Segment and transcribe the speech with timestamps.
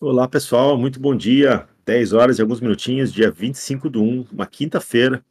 [0.00, 1.68] Olá, pessoal, muito bom dia.
[1.86, 5.24] 10 horas e alguns minutinhos, dia 25 do 1, uma quinta-feira.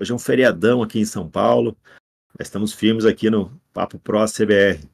[0.00, 1.76] Hoje é um feriadão aqui em São Paulo.
[2.40, 4.88] Estamos firmes aqui no Papo Pro CBR.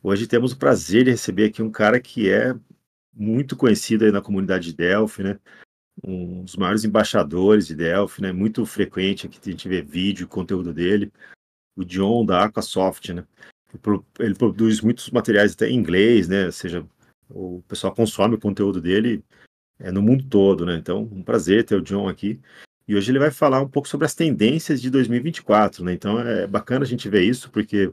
[0.00, 2.54] Hoje temos o prazer de receber aqui um cara que é
[3.12, 5.38] muito conhecido aí na comunidade de Delphi, né?
[6.02, 8.30] Um dos maiores embaixadores de Delphi, né?
[8.32, 11.12] Muito frequente aqui a gente vê vídeo, conteúdo dele.
[11.76, 13.26] O John da Aquasoft, né?
[14.20, 16.46] Ele produz muitos materiais até em inglês, né?
[16.46, 16.86] Ou seja,
[17.30, 19.24] o pessoal consome o conteúdo dele
[19.78, 20.76] é, no mundo todo, né?
[20.76, 22.40] Então, um prazer ter o John aqui.
[22.86, 25.92] E hoje ele vai falar um pouco sobre as tendências de 2024, né?
[25.92, 27.92] Então é bacana a gente ver isso, porque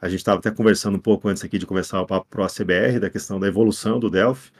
[0.00, 3.00] a gente estava até conversando um pouco antes aqui de começar o papo pro ACBR,
[3.00, 4.52] da questão da evolução do Delphi,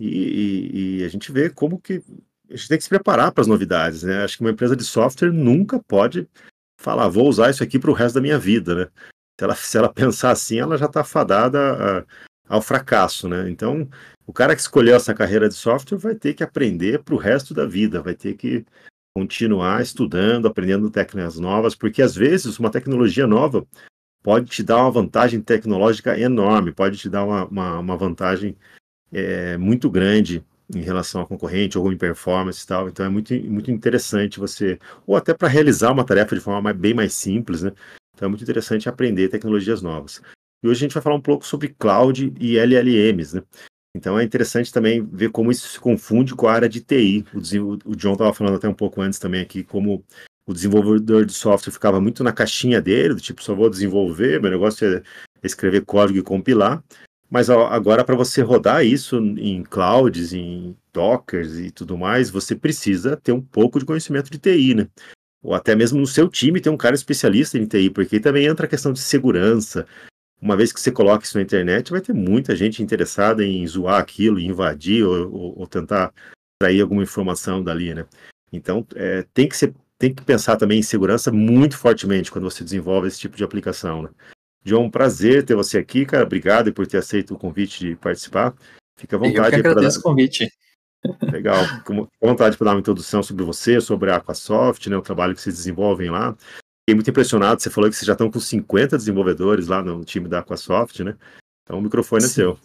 [0.00, 2.02] e, e, e a gente vê como que
[2.50, 4.24] a gente tem que se preparar para as novidades, né?
[4.24, 6.28] Acho que uma empresa de software nunca pode
[6.78, 8.90] falar, vou usar isso aqui para o resto da minha vida, né?
[9.38, 12.06] Se ela, se ela pensar assim, ela já está fadada
[12.48, 13.48] ao fracasso, né?
[13.48, 13.88] Então,
[14.26, 17.54] o cara que escolheu essa carreira de software vai ter que aprender para o resto
[17.54, 18.64] da vida, vai ter que
[19.14, 23.66] continuar estudando, aprendendo técnicas novas, porque às vezes uma tecnologia nova
[24.22, 28.56] pode te dar uma vantagem tecnológica enorme, pode te dar uma, uma, uma vantagem
[29.12, 32.88] é, muito grande em relação ao concorrente ou em performance e tal.
[32.88, 36.76] Então é muito, muito interessante você, ou até para realizar uma tarefa de forma mais,
[36.76, 37.72] bem mais simples, né?
[38.14, 40.22] Então é muito interessante aprender tecnologias novas.
[40.62, 43.42] E hoje a gente vai falar um pouco sobre cloud e LLMs, né?
[43.94, 47.24] Então é interessante também ver como isso se confunde com a área de TI.
[47.34, 50.04] O, o John estava falando até um pouco antes também aqui, como
[50.46, 54.50] o desenvolvedor de software ficava muito na caixinha dele, do tipo, só vou desenvolver, meu
[54.50, 55.02] negócio é
[55.42, 56.82] escrever código e compilar.
[57.30, 63.16] Mas agora, para você rodar isso em clouds, em dockers e tudo mais, você precisa
[63.16, 64.88] ter um pouco de conhecimento de TI, né?
[65.42, 68.66] Ou até mesmo no seu time ter um cara especialista em TI, porque também entra
[68.66, 69.86] a questão de segurança,
[70.42, 74.00] uma vez que você coloca isso na internet, vai ter muita gente interessada em zoar
[74.00, 76.12] aquilo, invadir ou, ou, ou tentar
[76.60, 78.04] trair alguma informação dali, né?
[78.52, 82.64] Então, é, tem que ser, tem que pensar também em segurança muito fortemente quando você
[82.64, 84.08] desenvolve esse tipo de aplicação, né?
[84.64, 86.24] John, um prazer ter você aqui, cara.
[86.24, 88.54] Obrigado por ter aceito o convite de participar.
[88.96, 89.56] Fica à vontade.
[89.56, 90.10] Eu que agradeço pra...
[90.10, 90.48] o convite.
[91.32, 91.64] Legal.
[91.64, 95.34] Fica à vontade para dar uma introdução sobre você, sobre a Aquasoft, né, o trabalho
[95.34, 96.36] que vocês desenvolvem lá.
[96.82, 100.28] Fiquei muito impressionado, você falou que vocês já estão com 50 desenvolvedores lá no time
[100.28, 101.16] da Aquasoft, né?
[101.62, 102.26] Então o microfone Sim.
[102.26, 102.58] é seu.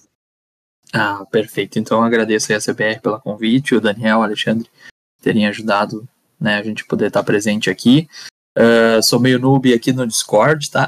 [0.94, 1.78] Ah, perfeito.
[1.78, 4.69] Então agradeço a CBR pelo convite, o Daniel, o Alexandre
[5.22, 6.07] terem ajudado
[6.39, 8.07] né, a gente poder estar presente aqui.
[8.57, 10.88] Uh, sou meio noob aqui no Discord, tá?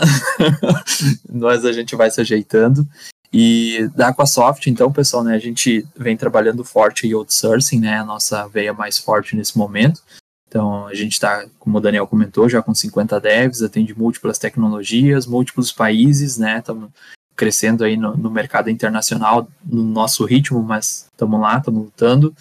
[1.30, 2.88] Mas a gente vai se ajeitando.
[3.32, 8.04] E da Aquasoft, então, pessoal, né, a gente vem trabalhando forte em outsourcing, né, a
[8.04, 10.02] nossa veia mais forte nesse momento.
[10.50, 15.28] Então, a gente está, como o Daniel comentou, já com 50 devs, atende múltiplas tecnologias,
[15.28, 16.58] múltiplos países, né?
[16.58, 16.90] Estamos
[17.36, 22.36] crescendo aí no, no, mercado internacional, no nosso ritmo, mas estamos lá, estamos lutando.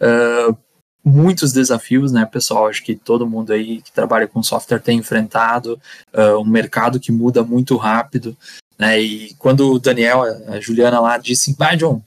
[0.00, 0.56] Uh,
[1.04, 2.66] muitos desafios, né, pessoal?
[2.66, 5.80] Acho que todo mundo aí que trabalha com software tem enfrentado
[6.12, 8.36] uh, um mercado que muda muito rápido,
[8.76, 9.00] né?
[9.00, 12.02] E quando o Daniel, a Juliana lá disse, vai, John,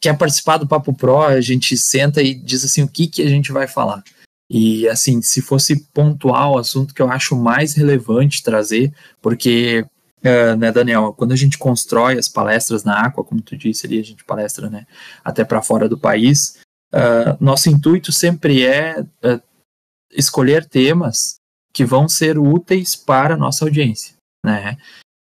[0.00, 1.22] quer participar do Papo Pro?
[1.22, 4.02] A gente senta e diz assim, o que que a gente vai falar?
[4.50, 9.86] E assim, se fosse pontual o assunto que eu acho mais relevante trazer, porque,
[10.24, 14.00] uh, né, Daniel, quando a gente constrói as palestras na Aqua, como tu disse ali,
[14.00, 14.88] a gente palestra, né,
[15.24, 16.58] até para fora do país,
[16.92, 19.40] uh, nosso intuito sempre é uh,
[20.10, 21.36] escolher temas
[21.72, 24.76] que vão ser úteis para a nossa audiência, né?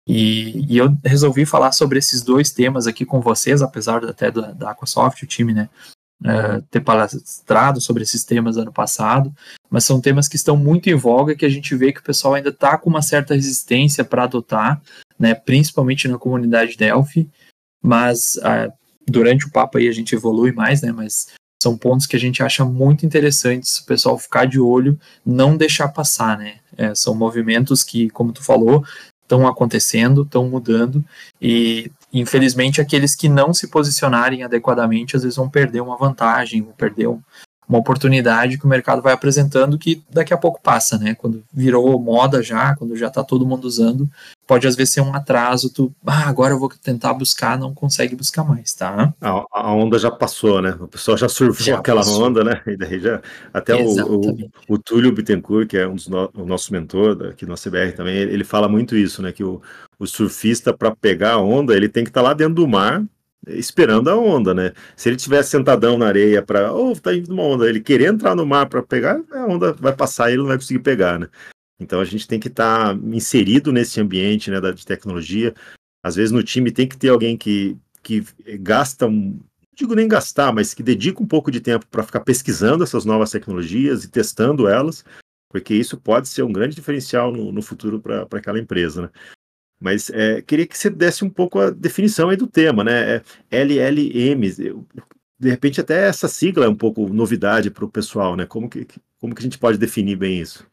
[0.08, 4.54] E, e, eu resolvi falar sobre esses dois temas aqui com vocês, apesar até da,
[4.54, 5.70] da Aquasoft, o time, né,
[6.22, 9.34] uh, ter palestrado sobre esses temas ano passado,
[9.70, 12.34] mas são temas que estão muito em voga que a gente vê que o pessoal
[12.34, 14.82] ainda está com uma certa resistência para adotar,
[15.20, 17.30] né, principalmente na comunidade Delphi,
[17.82, 18.72] mas uh,
[19.08, 21.28] durante o papo aí a gente evolui mais, né, mas
[21.62, 25.88] são pontos que a gente acha muito interessantes o pessoal ficar de olho, não deixar
[25.90, 28.86] passar, né, é, são movimentos que, como tu falou,
[29.28, 31.04] estão acontecendo, estão mudando
[31.42, 36.72] e infelizmente aqueles que não se posicionarem adequadamente às vezes vão perder uma vantagem, vão
[36.72, 37.22] perder um,
[37.68, 41.16] uma oportunidade que o mercado vai apresentando que daqui a pouco passa, né?
[41.16, 44.10] Quando virou moda já, quando já está todo mundo usando,
[44.48, 48.16] pode às vezes ser um atraso, tu, ah, agora eu vou tentar buscar, não consegue
[48.16, 49.14] buscar mais, tá?
[49.20, 50.78] A, a onda já passou, né?
[50.80, 52.26] O pessoal já surfou já aquela passou.
[52.26, 52.62] onda, né?
[52.66, 53.22] E daí já,
[53.54, 57.46] até o, o, o, Túlio Bittencourt, que é um dos no, o nosso mentor aqui
[57.46, 59.34] no CBR também, ele fala muito isso, né?
[59.34, 59.62] Que o,
[60.00, 63.04] o surfista, para pegar a onda, ele tem que estar tá lá dentro do mar,
[63.50, 64.74] esperando a onda, né?
[64.96, 68.36] Se ele tivesse sentadão na areia para, oh, tá indo uma onda, ele querer entrar
[68.36, 71.30] no mar para pegar, a onda vai passar e ele não vai conseguir pegar, né?
[71.80, 75.54] Então a gente tem que estar tá inserido nesse ambiente, né, da de tecnologia.
[76.04, 78.24] Às vezes no time tem que ter alguém que, que
[78.60, 79.40] gasta um,
[79.78, 83.30] digo nem gastar, mas que dedica um pouco de tempo para ficar pesquisando essas novas
[83.30, 85.06] tecnologias e testando elas,
[85.50, 89.10] porque isso pode ser um grande diferencial no, no futuro para aquela empresa, né?
[89.80, 93.18] Mas é, queria que você desse um pouco a definição aí do tema, né?
[93.50, 94.42] É LLM,
[95.40, 98.46] de repente até essa sigla é um pouco novidade para o pessoal, né?
[98.46, 98.88] Como que,
[99.20, 100.66] como que a gente pode definir bem isso?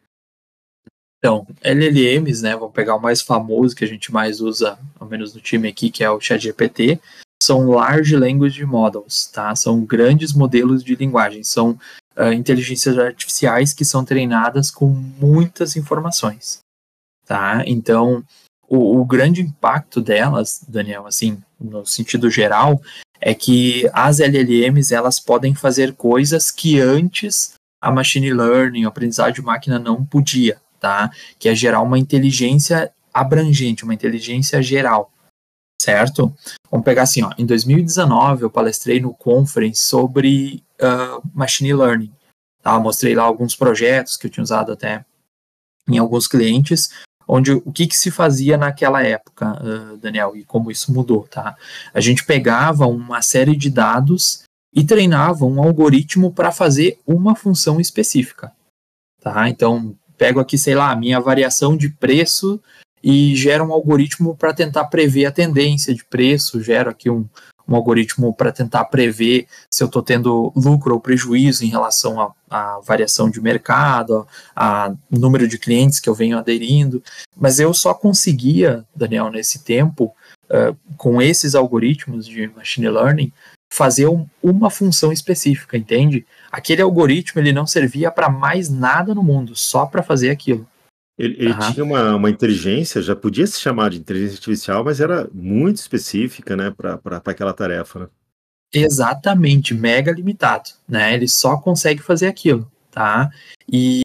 [1.19, 2.57] Então, LLMs, né?
[2.57, 5.91] Vamos pegar o mais famoso que a gente mais usa, ao menos no time aqui,
[5.91, 7.01] que é o ChatGPT,
[7.43, 9.55] são Large Language Models, tá?
[9.55, 11.79] São grandes modelos de linguagem, são
[12.17, 16.61] uh, inteligências artificiais que são treinadas com muitas informações,
[17.27, 17.63] tá?
[17.67, 18.25] Então,
[18.75, 22.81] o, o, grande impacto delas, Daniel, assim, no sentido geral,
[23.21, 29.35] é que as LLMs elas podem fazer coisas que antes a machine learning, a aprendizagem
[29.35, 31.11] de máquina não podia, tá?
[31.39, 35.13] Que é gerar uma inteligência abrangente, uma inteligência geral,
[35.81, 36.35] certo?
[36.71, 42.13] Vamos pegar assim, ó, em 2019 eu palestrei no conference sobre uh, machine learning,
[42.63, 42.79] tá?
[42.81, 45.05] mostrei lá alguns projetos que eu tinha usado até
[45.89, 46.91] em alguns clientes
[47.27, 51.57] onde o que, que se fazia naquela época, uh, Daniel, e como isso mudou, tá?
[51.93, 54.43] A gente pegava uma série de dados
[54.75, 58.53] e treinava um algoritmo para fazer uma função específica,
[59.21, 59.49] tá?
[59.49, 62.61] Então, pego aqui, sei lá, a minha variação de preço
[63.03, 67.29] e gera um algoritmo para tentar prever a tendência de preço, gero aqui um,
[67.69, 72.79] um algoritmo para tentar prever se eu estou tendo lucro ou prejuízo em relação à
[72.85, 77.03] variação de mercado, a, número de clientes que eu venho aderindo.
[77.37, 80.15] Mas eu só conseguia, Daniel, nesse tempo,
[80.51, 83.33] uh, com esses algoritmos de machine learning,
[83.73, 86.25] fazer um, uma função específica, entende?
[86.53, 90.67] Aquele algoritmo ele não servia para mais nada no mundo, só para fazer aquilo.
[91.17, 91.73] Ele, ele uhum.
[91.73, 96.57] tinha uma, uma inteligência, já podia se chamar de inteligência artificial, mas era muito específica,
[96.57, 98.09] né, para aquela tarefa, né?
[98.73, 101.15] Exatamente, mega limitado, né?
[101.15, 103.31] Ele só consegue fazer aquilo, tá?
[103.71, 104.01] E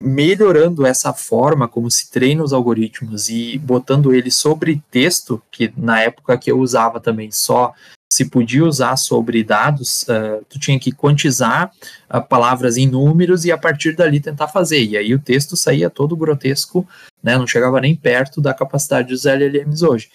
[0.00, 6.02] melhorando essa forma como se treina os algoritmos e botando ele sobre texto, que na
[6.02, 7.74] época que eu usava também só
[8.16, 11.70] se podia usar sobre dados, uh, tu tinha que quantizar
[12.08, 14.82] uh, palavras em números e a partir dali tentar fazer.
[14.82, 16.88] E aí o texto saía todo grotesco,
[17.22, 20.10] né, não chegava nem perto da capacidade dos LLMs hoje.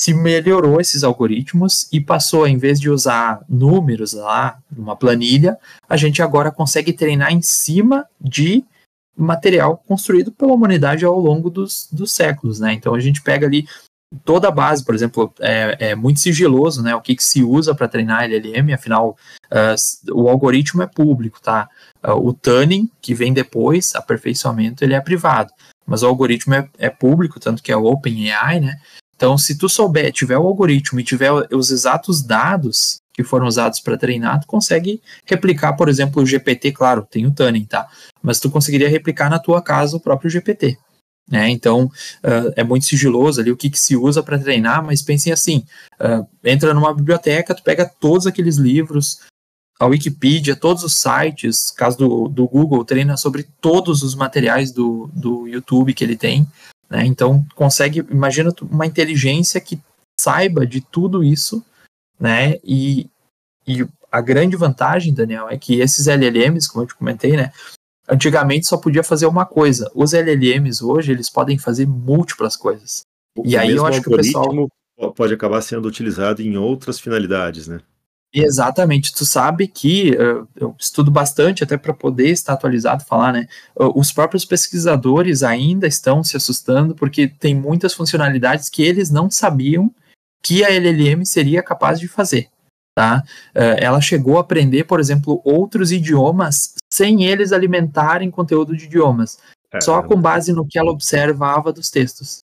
[0.00, 5.58] Se melhorou esses algoritmos e passou, em vez de usar números lá, numa planilha,
[5.88, 8.64] a gente agora consegue treinar em cima de
[9.16, 12.74] material construído pela humanidade ao longo dos, dos séculos, né?
[12.74, 13.66] Então a gente pega ali
[14.24, 16.94] toda a base, por exemplo, é, é muito sigiloso, né?
[16.94, 19.16] O que, que se usa para treinar LLM, afinal,
[19.50, 21.68] uh, o algoritmo é público, tá?
[22.02, 25.50] Uh, o tuning, que vem depois, aperfeiçoamento, ele é privado.
[25.86, 28.76] Mas o algoritmo é, é público, tanto que é OpenAI, né?
[29.16, 33.78] Então, se tu souber, tiver o algoritmo e tiver os exatos dados que foram usados
[33.78, 37.86] para treinar, tu consegue replicar, por exemplo, o GPT, claro, tem o tuning, tá?
[38.20, 40.76] Mas tu conseguiria replicar na tua casa o próprio GPT.
[41.30, 41.48] Né?
[41.50, 45.32] Então, uh, é muito sigiloso ali o que, que se usa para treinar, mas pensem
[45.32, 45.64] assim:
[46.00, 49.20] uh, entra numa biblioteca, tu pega todos aqueles livros,
[49.78, 55.10] a Wikipedia, todos os sites, caso do, do Google, treina sobre todos os materiais do,
[55.12, 56.46] do YouTube que ele tem.
[56.88, 57.04] Né?
[57.06, 59.80] Então, consegue, imagina uma inteligência que
[60.20, 61.64] saiba de tudo isso,
[62.20, 62.58] né?
[62.62, 63.10] E,
[63.66, 67.50] e a grande vantagem, Daniel, é que esses LLMs, como eu te comentei, né?
[68.08, 69.90] Antigamente só podia fazer uma coisa.
[69.94, 73.02] Os LLMs hoje, eles podem fazer múltiplas coisas.
[73.36, 74.68] O e aí eu acho que o pessoal
[75.16, 77.80] pode acabar sendo utilizado em outras finalidades, né?
[78.32, 79.14] Exatamente.
[79.14, 83.46] Tu sabe que uh, eu estudo bastante até para poder estar atualizado, falar, né?
[83.76, 89.92] Os próprios pesquisadores ainda estão se assustando porque tem muitas funcionalidades que eles não sabiam
[90.42, 92.48] que a LLM seria capaz de fazer.
[92.94, 93.24] Tá?
[93.54, 99.38] Uh, ela chegou a aprender, por exemplo, outros idiomas sem eles alimentarem conteúdo de idiomas,
[99.72, 102.44] é, só com base no que ela observava dos textos.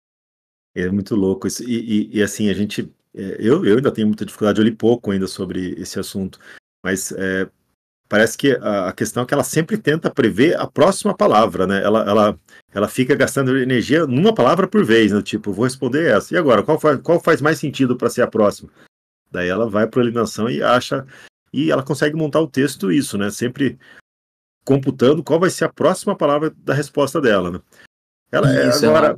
[0.73, 1.63] É muito louco isso.
[1.63, 2.89] E, e, e assim, a gente.
[3.13, 6.39] É, eu, eu ainda tenho muita dificuldade, eu li pouco ainda sobre esse assunto,
[6.81, 7.49] mas é,
[8.07, 11.83] parece que a, a, questão é que ela sempre tenta prever a próxima palavra, né?
[11.83, 12.39] Ela, ela,
[12.73, 15.21] ela fica gastando energia numa palavra por vez, né?
[15.21, 16.33] Tipo, vou responder essa.
[16.33, 18.69] E agora, qual faz, qual faz mais sentido para ser a próxima?
[19.31, 21.05] Daí ela vai para a eliminação e acha.
[21.53, 23.29] E ela consegue montar o texto isso, né?
[23.29, 23.77] Sempre
[24.67, 27.49] computando qual vai ser a próxima palavra da resposta dela.
[27.49, 27.61] Né?
[28.29, 29.17] Ela, é, Isso, agora,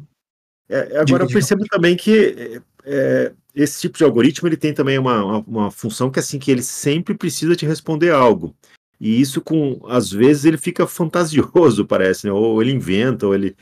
[0.70, 0.84] ela...
[0.94, 5.24] é, agora eu percebo também que é, esse tipo de algoritmo ele tem também uma,
[5.26, 8.56] uma, uma, função que é assim que ele sempre precisa te responder algo.
[9.00, 12.32] E isso com às vezes ele fica fantasioso, parece, né?
[12.32, 13.56] ou ele inventa, ou ele.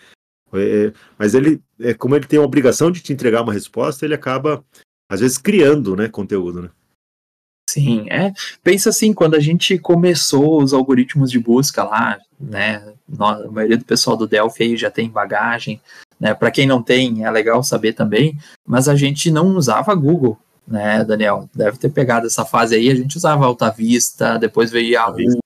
[0.54, 4.14] É, mas ele, é, como ele tem a obrigação de te entregar uma resposta, ele
[4.14, 4.64] acaba
[5.10, 6.70] às vezes criando, né, conteúdo, né?
[7.70, 8.34] Sim, é.
[8.64, 12.94] Pensa assim, quando a gente começou os algoritmos de busca lá, né?
[13.20, 15.82] A maioria do pessoal do Delphi aí já tem bagagem,
[16.20, 16.34] né?
[16.34, 21.04] Para quem não tem, é legal saber também, mas a gente não usava Google, né,
[21.04, 21.50] Daniel?
[21.54, 25.40] Deve ter pegado essa fase aí, a gente usava Alta Vista, depois veio Yahoo.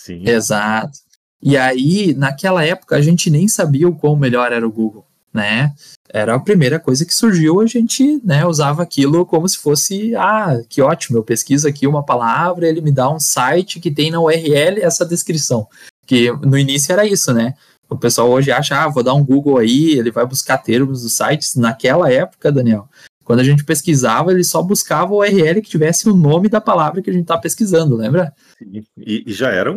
[0.00, 0.22] Sim.
[0.26, 0.98] Exato.
[1.42, 5.74] E aí, naquela época, a gente nem sabia o quão melhor era o Google, né?
[6.12, 10.60] Era a primeira coisa que surgiu, a gente né, usava aquilo como se fosse, ah,
[10.68, 14.20] que ótimo, eu pesquiso aqui uma palavra, ele me dá um site que tem na
[14.20, 15.66] URL essa descrição.
[16.06, 17.54] Que no início era isso, né?
[17.88, 21.16] O pessoal hoje acha, ah, vou dar um Google aí, ele vai buscar termos dos
[21.16, 21.54] sites.
[21.54, 22.88] Naquela época, Daniel,
[23.24, 27.00] quando a gente pesquisava, ele só buscava o URL que tivesse o nome da palavra
[27.00, 28.34] que a gente está pesquisando, lembra?
[28.60, 28.84] E,
[29.26, 29.76] e, já era um,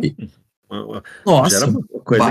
[0.68, 2.24] uma, Nossa, já era uma coisa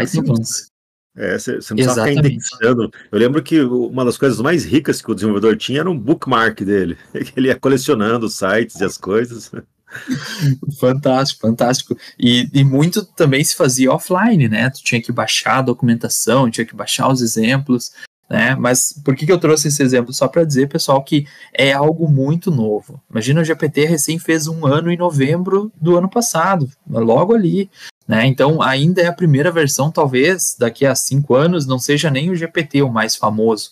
[1.18, 2.92] é, você, você não precisava ficar indexando.
[3.12, 6.62] Eu lembro que uma das coisas mais ricas que o desenvolvedor tinha era um bookmark
[6.62, 6.98] dele.
[7.36, 9.50] Ele ia colecionando os sites e as coisas.
[10.78, 11.98] fantástico, fantástico.
[12.20, 14.70] E, e muito também se fazia offline, né?
[14.70, 17.94] Tu tinha que baixar a documentação, tinha que baixar os exemplos,
[18.30, 18.56] né?
[18.56, 20.14] Mas por que, que eu trouxe esse exemplo?
[20.14, 23.02] Só para dizer, pessoal, que é algo muito novo.
[23.10, 27.70] Imagina o GPT recém fez um ano em novembro do ano passado, logo ali.
[28.08, 28.28] Né?
[28.28, 32.36] Então, ainda é a primeira versão, talvez daqui a cinco anos não seja nem o
[32.36, 33.72] GPT o mais famoso,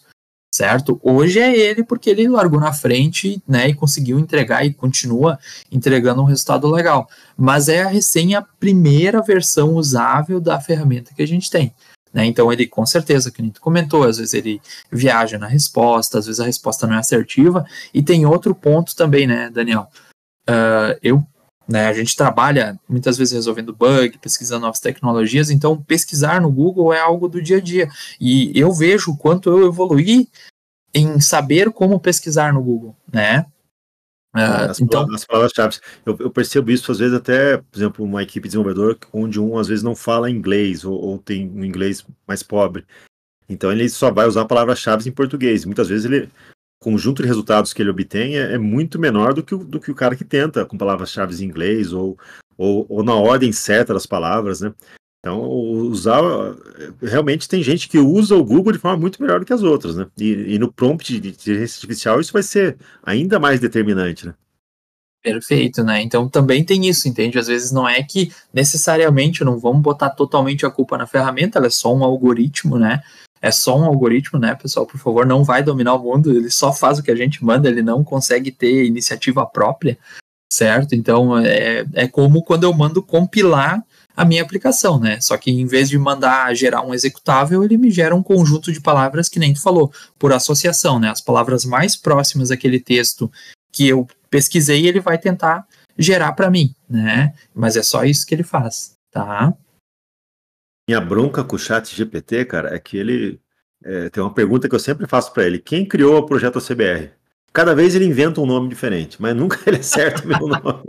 [0.54, 1.00] certo?
[1.04, 5.38] Hoje é ele porque ele largou na frente, né, e conseguiu entregar e continua
[5.72, 7.08] entregando um resultado legal.
[7.38, 11.72] Mas é a recém a primeira versão usável da ferramenta que a gente tem.
[12.12, 12.26] Né?
[12.26, 14.62] Então ele com certeza, que gente comentou, às vezes ele
[14.92, 17.66] viaja na resposta, às vezes a resposta não é assertiva.
[17.94, 19.88] E tem outro ponto também, né, Daniel?
[20.48, 21.26] Uh, eu
[21.68, 26.94] né, a gente trabalha muitas vezes resolvendo bug, pesquisando novas tecnologias, então pesquisar no Google
[26.94, 27.90] é algo do dia a dia.
[28.20, 30.28] E eu vejo o quanto eu evoluí
[30.94, 33.46] em saber como pesquisar no Google, né?
[34.36, 35.78] Uh, as, então, as palavras-chave.
[36.04, 39.58] Eu, eu, percebo isso às vezes até, por exemplo, uma equipe de desenvolvedor onde um
[39.58, 42.84] às vezes não fala inglês ou, ou tem um inglês mais pobre.
[43.48, 45.66] Então ele só vai usar palavras-chave em português.
[45.66, 46.30] Muitas vezes ele,
[46.84, 49.90] conjunto de resultados que ele obtém é, é muito menor do que, o, do que
[49.90, 52.18] o cara que tenta com palavras-chave em inglês ou,
[52.58, 54.74] ou, ou na ordem certa das palavras, né?
[55.20, 56.22] Então, usar.
[57.02, 59.96] Realmente tem gente que usa o Google de forma muito melhor do que as outras,
[59.96, 60.06] né?
[60.18, 64.34] E, e no prompt de inteligência artificial isso vai ser ainda mais determinante, né?
[65.24, 66.02] Perfeito, né?
[66.02, 67.40] Então também tem isso, entende?
[67.40, 71.68] Às vezes não é que necessariamente não vamos botar totalmente a culpa na ferramenta, ela
[71.68, 73.02] é só um algoritmo, né?
[73.44, 74.86] É só um algoritmo, né, pessoal?
[74.86, 77.68] Por favor, não vai dominar o mundo, ele só faz o que a gente manda,
[77.68, 79.98] ele não consegue ter iniciativa própria,
[80.52, 80.96] certo?
[80.96, 83.84] Então é, é como quando eu mando compilar
[84.16, 85.20] a minha aplicação, né?
[85.20, 88.80] Só que em vez de mandar gerar um executável, ele me gera um conjunto de
[88.80, 91.10] palavras que nem tu falou, por associação, né?
[91.10, 93.30] As palavras mais próximas daquele texto
[93.74, 97.34] que eu pesquisei, ele vai tentar gerar para mim, né?
[97.54, 99.54] Mas é só isso que ele faz, tá?
[100.88, 103.40] Minha bronca com o chat GPT, cara, é que ele
[103.84, 107.12] é, tem uma pergunta que eu sempre faço para ele: quem criou o projeto CBR?
[107.52, 110.84] Cada vez ele inventa um nome diferente, mas nunca ele acerta o meu nome.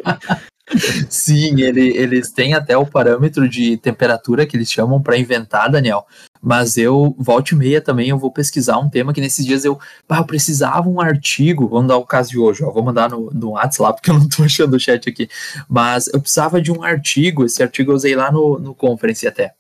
[1.10, 6.06] Sim, ele, eles têm até o parâmetro de temperatura que eles chamam para inventar, Daniel.
[6.40, 9.78] Mas eu, volta e meia também, eu vou pesquisar um tema que nesses dias eu,
[10.08, 13.30] pá, eu precisava um artigo, vamos dar o caso de hoje, ó, vou mandar no,
[13.30, 15.28] no WhatsApp porque eu não tô achando o chat aqui,
[15.68, 19.54] mas eu precisava de um artigo, esse artigo eu usei lá no, no conference até,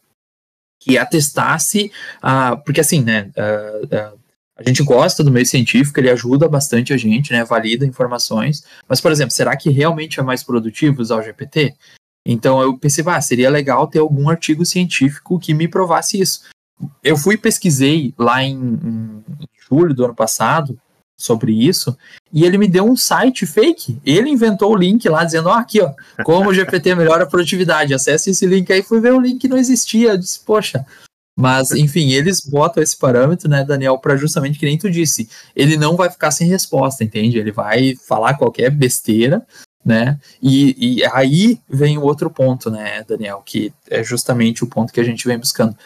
[0.84, 1.90] que atestasse,
[2.22, 4.18] uh, porque assim, né, uh, uh,
[4.56, 9.00] a gente gosta do meio científico, ele ajuda bastante a gente, né, valida informações, mas,
[9.00, 11.74] por exemplo, será que realmente é mais produtivo usar o GPT?
[12.26, 16.42] Então eu pensei, ah, seria legal ter algum artigo científico que me provasse isso.
[17.02, 19.24] Eu fui pesquisei lá em, em
[19.68, 20.78] julho do ano passado
[21.16, 21.96] sobre isso,
[22.32, 23.98] e ele me deu um site fake.
[24.04, 25.92] Ele inventou o link lá dizendo, ó, oh, aqui, ó,
[26.24, 27.94] como o GPT melhora a produtividade.
[27.94, 30.10] Acesse esse link aí, fui ver o link não existia.
[30.10, 30.84] Eu disse, poxa,
[31.36, 35.76] mas, enfim, eles botam esse parâmetro, né, Daniel, para justamente que nem tu disse, ele
[35.76, 37.38] não vai ficar sem resposta, entende?
[37.38, 39.44] Ele vai falar qualquer besteira,
[39.84, 40.18] né?
[40.40, 45.00] E, e aí vem o outro ponto, né, Daniel, que é justamente o ponto que
[45.00, 45.76] a gente vem buscando.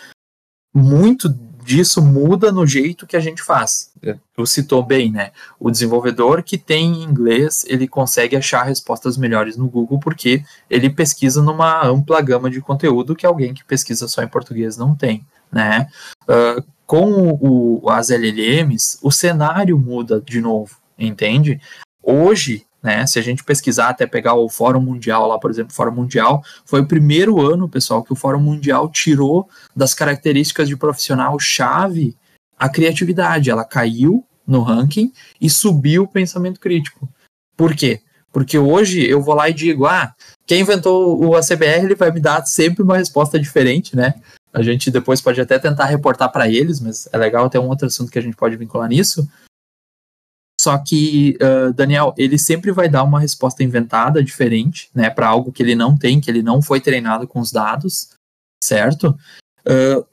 [0.75, 1.35] Muito
[1.69, 3.93] disso muda no jeito que a gente faz.
[4.35, 5.33] Tu citou bem, né?
[5.61, 11.43] O desenvolvedor que tem inglês, ele consegue achar respostas melhores no Google porque ele pesquisa
[11.43, 15.89] numa ampla gama de conteúdo que alguém que pesquisa só em português não tem né?
[16.23, 21.61] Uh, com o, as LLMs, o cenário muda de novo, entende?
[22.03, 25.75] Hoje, né, se a gente pesquisar até pegar o Fórum Mundial lá, por exemplo, o
[25.75, 30.77] Fórum Mundial, foi o primeiro ano, pessoal, que o Fórum Mundial tirou das características de
[30.77, 32.17] profissional chave
[32.59, 33.51] a criatividade.
[33.51, 37.09] Ela caiu no ranking e subiu o pensamento crítico.
[37.57, 38.01] Por quê?
[38.33, 40.13] Porque hoje eu vou lá e digo, ah,
[40.47, 44.15] quem inventou o ACBR, ele vai me dar sempre uma resposta diferente, né?
[44.53, 47.87] A gente depois pode até tentar reportar para eles, mas é legal ter um outro
[47.87, 49.29] assunto que a gente pode vincular nisso.
[50.61, 55.53] Só que, uh, Daniel, ele sempre vai dar uma resposta inventada, diferente, né, para algo
[55.53, 58.11] que ele não tem, que ele não foi treinado com os dados,
[58.63, 59.17] certo?
[59.61, 60.05] Uh,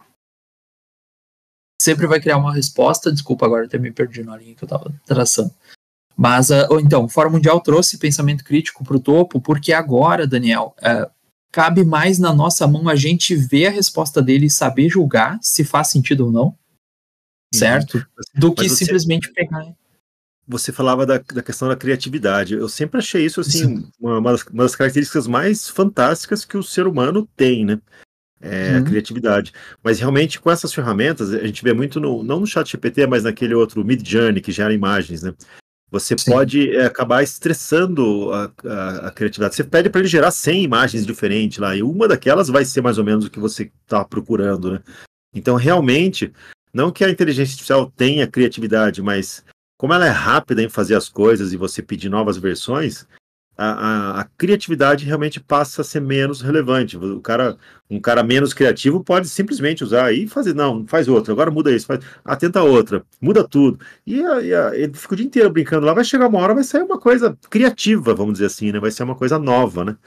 [1.81, 3.11] sempre vai criar uma resposta.
[3.11, 5.51] Desculpa, agora até me perdi na linha que eu estava traçando.
[6.15, 10.27] Mas, uh, ou então, o Fórum Mundial trouxe pensamento crítico para o topo, porque agora,
[10.27, 11.09] Daniel, uh,
[11.51, 15.63] cabe mais na nossa mão a gente ver a resposta dele e saber julgar se
[15.63, 16.57] faz sentido ou não,
[17.53, 18.05] certo?
[18.33, 19.73] Do que você, simplesmente pegar.
[20.47, 22.53] Você falava da, da questão da criatividade.
[22.53, 26.63] Eu sempre achei isso, assim, uma, uma, das, uma das características mais fantásticas que o
[26.63, 27.79] ser humano tem, né?
[28.45, 28.77] é, uhum.
[28.77, 29.53] a criatividade.
[29.83, 33.23] Mas realmente com essas ferramentas, a gente vê muito no, não no chat GPT, mas
[33.23, 35.33] naquele outro Mid Journey que gera imagens, né?
[35.91, 36.31] Você Sim.
[36.31, 39.55] pode é, acabar estressando a, a, a, criatividade.
[39.55, 42.97] Você pede para ele gerar 100 imagens diferentes lá, e uma daquelas vai ser mais
[42.97, 44.79] ou menos o que você está procurando, né?
[45.33, 46.33] Então, realmente,
[46.73, 49.43] não que a inteligência artificial tenha criatividade, mas
[49.77, 53.05] como ela é rápida em fazer as coisas e você pedir novas versões,
[53.57, 56.97] a, a, a, criatividade realmente passa a ser menos relevante.
[56.97, 57.57] O cara,
[57.89, 61.87] um cara menos criativo pode simplesmente usar e fazer, não, faz outra, agora muda isso,
[61.87, 63.79] faz, atenta outra, muda tudo.
[64.05, 66.83] E, e ele fica o dia inteiro brincando lá, vai chegar uma hora, vai sair
[66.83, 68.79] uma coisa criativa, vamos dizer assim, né?
[68.79, 69.97] Vai ser uma coisa nova, né?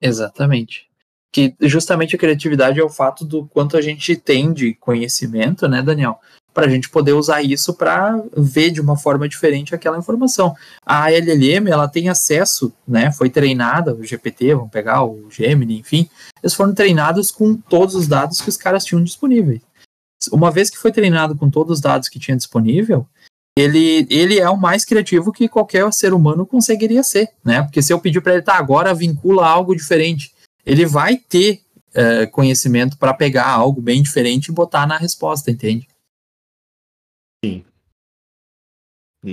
[0.00, 0.88] Exatamente.
[1.32, 5.82] Que justamente a criatividade é o fato do quanto a gente tem de conhecimento, né,
[5.82, 6.20] Daniel?
[6.54, 10.54] Para a gente poder usar isso para ver de uma forma diferente aquela informação.
[10.86, 13.10] A LLM ela tem acesso, né?
[13.10, 16.08] Foi treinada, o GPT, vamos pegar o Gemini, enfim,
[16.40, 19.60] eles foram treinados com todos os dados que os caras tinham disponíveis.
[20.32, 23.04] Uma vez que foi treinado com todos os dados que tinha disponível,
[23.58, 27.62] ele, ele é o mais criativo que qualquer ser humano conseguiria ser, né?
[27.62, 30.32] Porque se eu pedir para ele, tá, agora vincula algo diferente,
[30.64, 31.60] ele vai ter
[31.92, 35.86] é, conhecimento para pegar algo bem diferente e botar na resposta, entende?
[39.24, 39.32] E,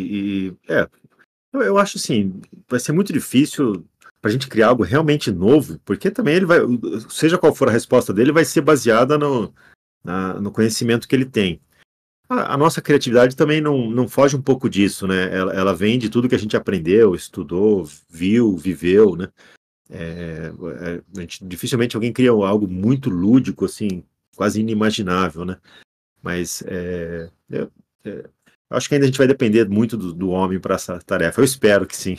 [0.68, 0.88] e é,
[1.54, 3.86] eu, acho assim, vai ser muito difícil
[4.22, 6.60] para a gente criar algo realmente novo, porque também ele vai,
[7.10, 9.54] seja qual for a resposta dele, vai ser baseada no,
[10.04, 11.60] na, no conhecimento que ele tem.
[12.30, 15.36] A, a, nossa criatividade também não, não foge um pouco disso, né?
[15.36, 19.28] Ela, ela vem de tudo que a gente aprendeu, estudou, viu, viveu, né?
[19.90, 24.06] É, é, gente, dificilmente alguém cria algo muito lúdico, assim,
[24.38, 25.58] quase inimaginável, né?
[26.24, 27.70] Mas é, eu,
[28.06, 28.30] é,
[28.72, 31.40] acho que ainda a gente vai depender muito do, do homem para essa tarefa.
[31.40, 32.18] Eu espero que sim.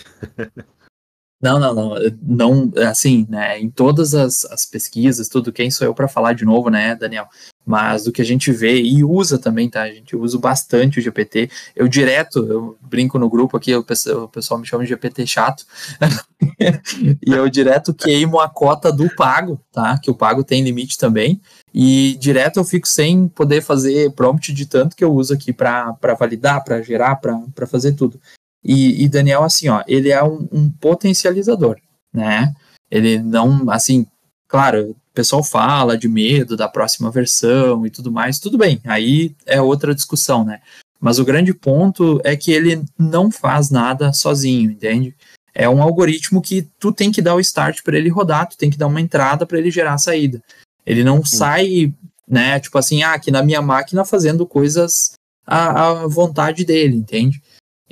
[1.43, 5.93] Não, não, não, não, assim, né, em todas as, as pesquisas, tudo, quem sou eu
[5.93, 7.27] para falar de novo, né, Daniel?
[7.67, 9.83] Mas do que a gente vê e usa também, tá?
[9.83, 11.51] A gente usa bastante o GPT.
[11.75, 15.27] Eu direto, eu brinco no grupo aqui, o pessoal, o pessoal me chama de GPT
[15.27, 15.67] chato.
[17.27, 19.99] e eu direto queimo a cota do pago, tá?
[19.99, 21.41] Que o pago tem limite também.
[21.75, 25.97] E direto eu fico sem poder fazer prompt de tanto que eu uso aqui para
[26.19, 28.21] validar, para gerar, para fazer tudo.
[28.63, 31.79] E, e, Daniel, assim, ó, ele é um, um, potencializador,
[32.13, 32.55] né?
[32.91, 34.07] Ele não, assim,
[34.47, 39.35] claro, o pessoal fala de medo da próxima versão e tudo mais, tudo bem, aí
[39.47, 40.61] é outra discussão, né?
[41.01, 45.17] Mas o grande ponto é que ele não faz nada sozinho, entende?
[45.53, 48.71] É um algoritmo que tu tem que dar o start para ele rodar, tu tem
[48.71, 50.41] que dar uma entrada para ele gerar a saída.
[50.85, 51.95] Ele não sai,
[52.29, 55.13] né, tipo assim, ah, aqui na minha máquina fazendo coisas
[55.47, 57.41] à, à vontade dele, entende?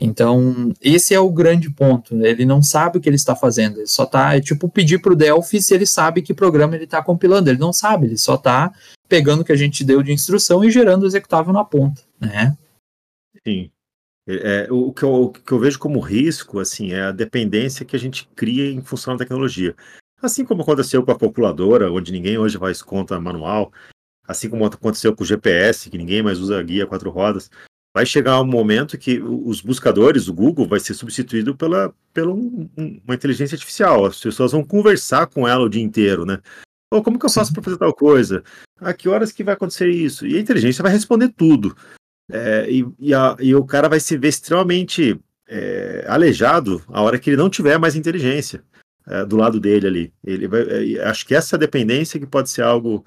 [0.03, 2.16] Então, esse é o grande ponto.
[2.16, 2.31] Né?
[2.31, 3.79] Ele não sabe o que ele está fazendo.
[3.79, 6.85] Ele só está, é tipo pedir para o Delphi se ele sabe que programa ele
[6.85, 7.50] está compilando.
[7.50, 8.72] Ele não sabe, ele só está
[9.07, 12.57] pegando o que a gente deu de instrução e gerando o executável na ponta, né?
[13.46, 13.70] Sim.
[14.26, 17.85] É, é o, que eu, o que eu vejo como risco, assim, é a dependência
[17.85, 19.76] que a gente cria em função da tecnologia.
[20.22, 23.72] Assim como aconteceu com a calculadora, onde ninguém hoje faz conta manual,
[24.26, 27.50] assim como aconteceu com o GPS, que ninguém mais usa guia quatro rodas
[27.94, 32.68] vai chegar um momento que os buscadores, o Google, vai ser substituído pela, pela um,
[32.76, 34.06] uma inteligência artificial.
[34.06, 36.38] As pessoas vão conversar com ela o dia inteiro, né?
[36.92, 38.42] Ou como que eu faço para fazer tal coisa?
[38.80, 40.26] A que horas que vai acontecer isso?
[40.26, 41.76] E a inteligência vai responder tudo.
[42.33, 47.18] É, e, e, a, e, o cara vai se ver extremamente é, aleijado a hora
[47.18, 48.62] que ele não tiver mais inteligência
[49.06, 50.14] é, do lado dele ali.
[50.24, 53.04] Ele vai, é, acho que essa dependência que pode ser algo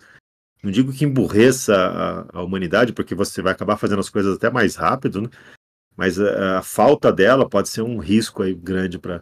[0.64, 4.50] não digo que emburreça a, a, humanidade, porque você vai acabar fazendo as coisas até
[4.50, 5.30] mais rápido, né?
[5.96, 9.22] mas a, a falta dela pode ser um risco aí grande para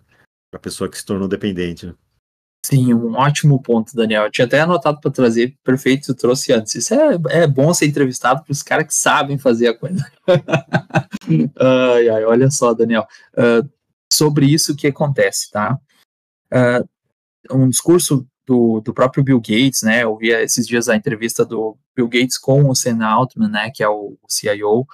[0.53, 1.87] a pessoa que se tornou dependente.
[1.87, 1.95] Né?
[2.63, 4.25] Sim, um ótimo ponto, Daniel.
[4.25, 6.75] Eu tinha até anotado para trazer, perfeito, tu trouxe antes.
[6.75, 10.05] Isso é, é bom ser entrevistado para os caras que sabem fazer a coisa.
[11.59, 13.07] ai, ai, olha só, Daniel.
[13.33, 13.67] Uh,
[14.13, 15.79] sobre isso que acontece, tá?
[16.53, 16.87] Uh,
[17.51, 20.03] um discurso do, do próprio Bill Gates, né?
[20.03, 23.71] Eu vi esses dias a entrevista do Bill Gates com o Sam Altman, né?
[23.73, 24.85] Que é o CIO.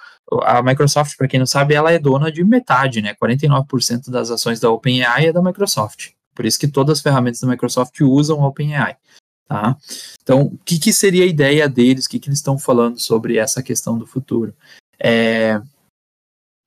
[0.42, 3.14] A Microsoft, para quem não sabe, ela é dona de metade, né?
[3.20, 6.10] 49% das ações da OpenAI é da Microsoft.
[6.34, 8.96] Por isso que todas as ferramentas da Microsoft usam a OpenAI.
[9.48, 9.76] Tá?
[10.22, 12.04] Então, o que, que, seria a ideia deles?
[12.04, 14.54] O que, que eles estão falando sobre essa questão do futuro?
[15.00, 15.58] É,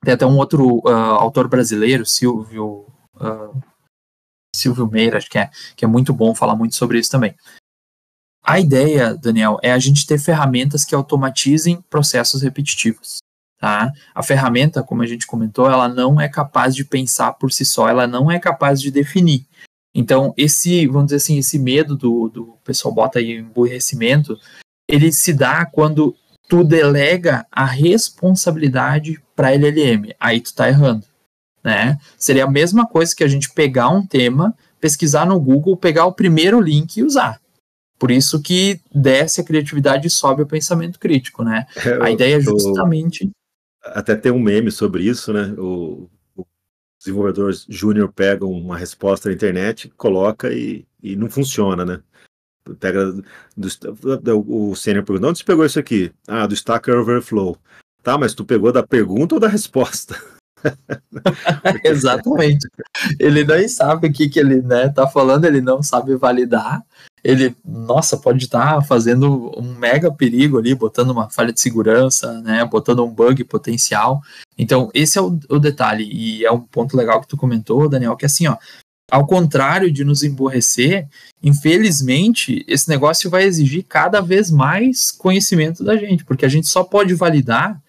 [0.04, 3.62] tem até um outro uh, autor brasileiro, Silvio, uh,
[4.56, 7.36] Silvio Meira, acho que é, que é muito bom falar muito sobre isso também.
[8.44, 13.20] A ideia, Daniel, é a gente ter ferramentas que automatizem processos repetitivos.
[13.60, 13.94] Tá?
[14.16, 17.88] A ferramenta, como a gente comentou, ela não é capaz de pensar por si só,
[17.88, 19.46] ela não é capaz de definir.
[19.94, 24.40] Então, esse, vamos dizer assim, esse medo do, do pessoal bota aí emburrecimento,
[24.90, 26.16] ele se dá quando
[26.50, 30.16] tu delega a responsabilidade para LLM.
[30.20, 31.06] Aí tu tá errando,
[31.63, 31.97] né?
[32.17, 36.13] Seria a mesma coisa que a gente pegar um tema, pesquisar no Google, pegar o
[36.13, 37.39] primeiro link e usar.
[38.02, 41.67] Por isso que desce a criatividade e sobe o pensamento crítico, né?
[41.86, 43.30] É, a ideia é justamente.
[43.84, 45.54] Até tem um meme sobre isso, né?
[45.56, 46.45] O, o
[46.97, 52.02] desenvolvedor júnior pega uma resposta na internet, coloca e, e não funciona, né?
[52.80, 53.13] Pega
[53.56, 56.12] do, o sênior pergunta, onde você pegou isso aqui?
[56.28, 57.56] Ah, do Stack Overflow.
[58.02, 60.15] Tá, mas tu pegou da pergunta ou da resposta?
[61.84, 62.67] Exatamente.
[63.19, 66.84] Ele nem sabe o que, que ele né, tá falando, ele não sabe validar.
[67.24, 72.41] Ele, nossa, pode estar tá fazendo um mega perigo ali, botando uma falha de segurança,
[72.41, 74.21] né, botando um bug potencial.
[74.58, 78.15] Então, esse é o, o detalhe, e é um ponto legal que tu comentou, Daniel,
[78.15, 78.58] que assim, ó,
[79.12, 81.08] ao contrário de nos emborrecer,
[81.43, 86.84] infelizmente, esse negócio vai exigir cada vez mais conhecimento da gente, porque a gente só
[86.84, 87.80] pode validar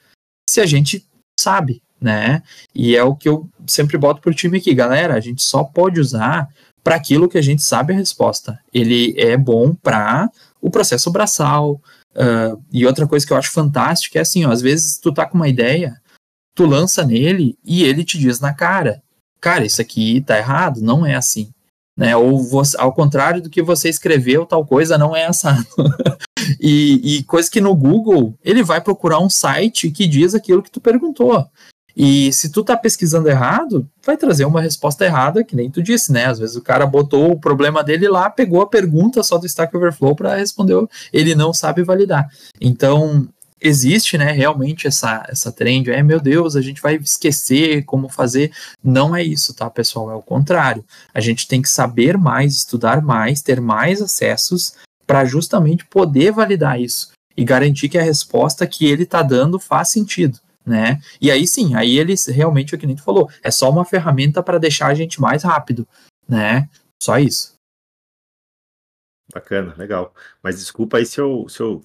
[0.51, 1.07] se a gente
[1.39, 2.43] sabe, né?
[2.75, 6.01] E é o que eu sempre boto pro time aqui, galera, a gente só pode
[6.01, 6.49] usar
[6.83, 8.59] para aquilo que a gente sabe a resposta.
[8.73, 10.29] Ele é bom para
[10.61, 11.81] o processo braçal.
[12.15, 15.25] Uh, e outra coisa que eu acho fantástica é assim, ó, às vezes tu tá
[15.25, 15.97] com uma ideia,
[16.55, 19.03] tu lança nele e ele te diz na cara,
[19.41, 21.51] cara, isso aqui tá errado, não é assim.
[21.97, 22.17] Né?
[22.17, 25.67] Ou você, ao contrário do que você escreveu, tal coisa não é assado.
[26.61, 30.71] e, e coisa que no Google ele vai procurar um site que diz aquilo que
[30.71, 31.47] tu perguntou.
[31.97, 36.13] E se tu tá pesquisando errado, vai trazer uma resposta errada, que nem tu disse,
[36.13, 36.27] né?
[36.27, 39.77] Às vezes o cara botou o problema dele lá, pegou a pergunta só do Stack
[39.77, 42.29] Overflow para responder, ele não sabe validar.
[42.61, 43.29] Então,
[43.63, 48.51] existe, né, realmente essa, essa trend, é, meu Deus, a gente vai esquecer como fazer.
[48.83, 50.11] Não é isso, tá, pessoal?
[50.11, 50.85] É o contrário.
[51.15, 54.75] A gente tem que saber mais, estudar mais, ter mais acessos
[55.07, 59.89] para justamente poder validar isso e garantir que a resposta que ele está dando faz
[59.89, 60.39] sentido.
[60.65, 61.01] Né?
[61.21, 64.43] E aí sim, aí eles realmente, o que nem tu falou, é só uma ferramenta
[64.43, 65.87] para deixar a gente mais rápido,
[66.29, 66.69] né?
[67.03, 67.55] Só isso.
[69.33, 70.15] Bacana, legal.
[70.43, 71.85] Mas desculpa aí se eu, se eu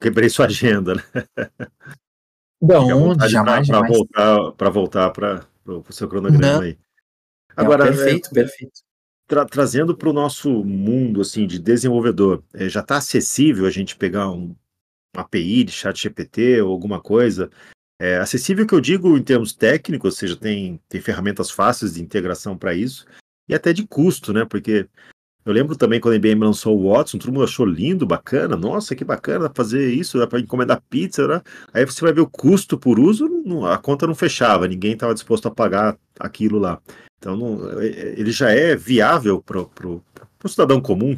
[0.00, 1.02] quebrei sua agenda, né?
[2.60, 6.60] Não, jamais, Para voltar para voltar para o seu cronograma Não.
[6.60, 6.78] aí.
[7.56, 8.80] Agora, Não, perfeito, é, perfeito.
[9.26, 13.96] Tra trazendo para o nosso mundo assim de desenvolvedor, é, já está acessível a gente
[13.96, 14.54] pegar um,
[15.14, 17.50] uma API de chat GPT ou alguma coisa?
[17.98, 22.02] É, acessível que eu digo em termos técnicos, ou seja, tem, tem ferramentas fáceis de
[22.02, 23.06] integração para isso,
[23.48, 24.44] e até de custo, né?
[24.44, 24.88] Porque
[25.46, 28.96] eu lembro também quando a IBM lançou o Watson, todo mundo achou lindo, bacana, nossa,
[28.96, 31.40] que bacana fazer isso, dá para encomendar pizza, né?
[31.72, 35.14] Aí você vai ver o custo por uso, não, a conta não fechava, ninguém estava
[35.14, 36.82] disposto a pagar aquilo lá.
[37.18, 40.02] Então não, é, é, ele já é viável para o
[40.48, 41.16] cidadão comum.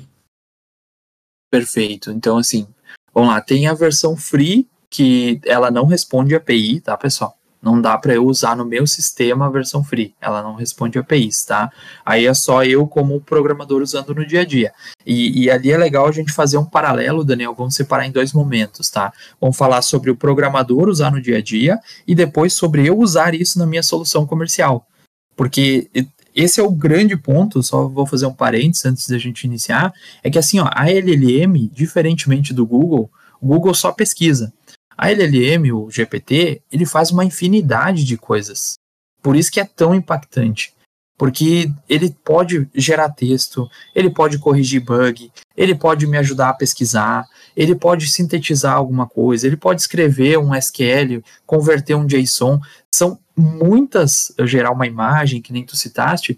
[1.50, 2.10] Perfeito.
[2.10, 2.68] Então, assim,
[3.14, 7.38] vamos lá, tem a versão free, que ela não responde API, tá, pessoal?
[7.60, 11.44] Não dá para eu usar no meu sistema a versão free, ela não responde APIs,
[11.44, 11.70] tá?
[12.06, 14.72] Aí é só eu como programador usando no dia a dia.
[15.04, 18.32] E, e, ali é legal a gente fazer um paralelo, Daniel, vamos separar em dois
[18.32, 19.12] momentos, tá?
[19.40, 23.34] Vamos falar sobre o programador usar no dia a dia e depois sobre eu usar
[23.34, 24.86] isso na minha solução comercial.
[25.34, 25.90] Porque
[26.34, 30.30] esse é o grande ponto, só vou fazer um parênteses antes da gente iniciar, é
[30.30, 34.52] que assim, ó, a LLM, diferentemente do Google, o Google só pesquisa.
[34.98, 38.74] A LLM, o GPT, ele faz uma infinidade de coisas.
[39.22, 40.74] Por isso que é tão impactante.
[41.16, 47.24] Porque ele pode gerar texto, ele pode corrigir bug, ele pode me ajudar a pesquisar,
[47.56, 52.60] ele pode sintetizar alguma coisa, ele pode escrever um SQL, converter um JSON.
[52.92, 56.36] São muitas, gerar uma imagem, que nem tu citaste,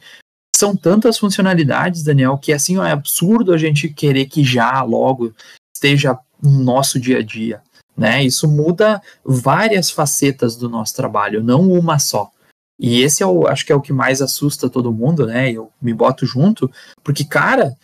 [0.55, 5.35] são tantas funcionalidades, Daniel, que assim é absurdo a gente querer que já logo
[5.75, 7.63] esteja no nosso dia a dia.
[7.97, 8.25] Né?
[8.25, 12.31] Isso muda várias facetas do nosso trabalho, não uma só.
[12.79, 15.53] E esse é o, acho que é o que mais assusta todo mundo, né?
[15.53, 16.71] Eu me boto junto,
[17.05, 17.77] porque, cara,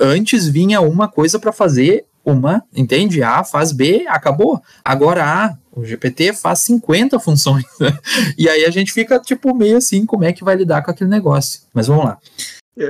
[0.00, 3.22] antes vinha uma coisa para fazer uma, entende?
[3.22, 4.60] A faz B, acabou.
[4.84, 7.64] Agora A, o GPT faz 50 funções.
[7.78, 7.96] Né?
[8.38, 11.10] E aí a gente fica, tipo, meio assim, como é que vai lidar com aquele
[11.10, 11.60] negócio?
[11.72, 12.18] Mas vamos lá.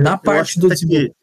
[0.01, 1.15] Na eu parte do desenvolvimento.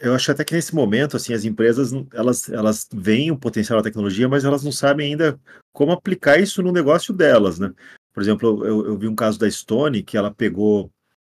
[0.00, 3.84] Eu acho até que nesse momento, assim, as empresas, elas, elas veem o potencial da
[3.84, 5.40] tecnologia, mas elas não sabem ainda
[5.72, 7.72] como aplicar isso no negócio delas, né?
[8.12, 10.90] Por exemplo, eu, eu vi um caso da Stone, que ela pegou,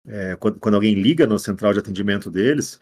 [0.08, 2.80] é, quando, quando, alguém liga no central de atendimento deles,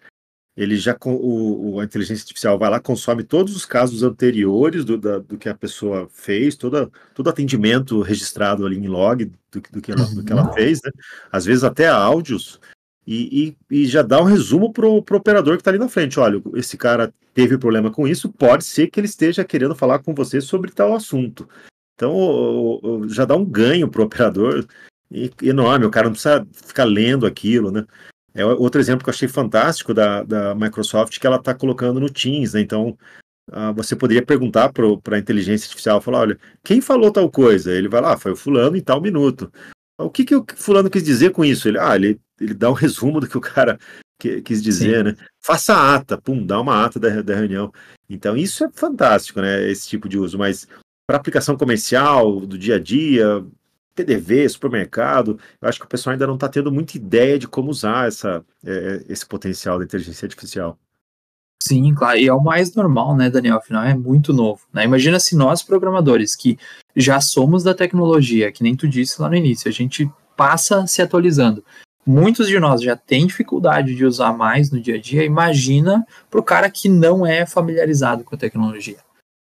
[0.55, 4.97] ele já, o, o, a inteligência artificial vai lá, consome todos os casos anteriores do,
[4.97, 9.81] da, do que a pessoa fez, todo, todo atendimento registrado ali em log do, do,
[9.81, 10.53] que, ela, do que ela uhum.
[10.53, 10.91] fez, né?
[11.31, 12.59] Às vezes até áudios,
[13.07, 16.19] e, e, e, já dá um resumo para o operador que está ali na frente.
[16.19, 20.13] Olha, esse cara teve problema com isso, pode ser que ele esteja querendo falar com
[20.13, 21.47] você sobre tal assunto.
[21.95, 24.67] Então já dá um ganho para o operador
[25.41, 27.85] enorme, o cara não precisa ficar lendo aquilo, né?
[28.33, 32.09] É outro exemplo que eu achei fantástico da, da Microsoft que ela está colocando no
[32.09, 32.61] Teams, né?
[32.61, 32.97] Então
[33.49, 37.71] uh, você poderia perguntar para a inteligência artificial, falar, olha, quem falou tal coisa?
[37.71, 39.51] Ele vai lá, ah, foi o fulano em tal minuto.
[39.97, 41.67] O que, que o fulano quis dizer com isso?
[41.67, 43.79] Ele, ah, ele, ele dá um resumo do que o cara
[44.19, 45.03] que, quis dizer, Sim.
[45.11, 45.15] né?
[45.41, 47.71] Faça a ata, pum, dá uma ata da, da reunião.
[48.09, 49.69] Então, isso é fantástico, né?
[49.69, 50.37] Esse tipo de uso.
[50.37, 50.67] Mas
[51.07, 53.43] para aplicação comercial, do dia a dia,
[53.95, 57.71] PDV, supermercado, eu acho que o pessoal ainda não está tendo muita ideia de como
[57.71, 60.79] usar essa, é, esse potencial da inteligência artificial.
[61.61, 63.57] Sim, claro, e é o mais normal, né, Daniel?
[63.57, 64.61] Afinal, é muito novo.
[64.71, 64.85] Né?
[64.85, 66.57] Imagina se nós, programadores, que
[66.95, 71.01] já somos da tecnologia, que nem tu disse lá no início, a gente passa se
[71.01, 71.63] atualizando.
[72.05, 75.25] Muitos de nós já têm dificuldade de usar mais no dia a dia.
[75.25, 78.99] Imagina para o cara que não é familiarizado com a tecnologia,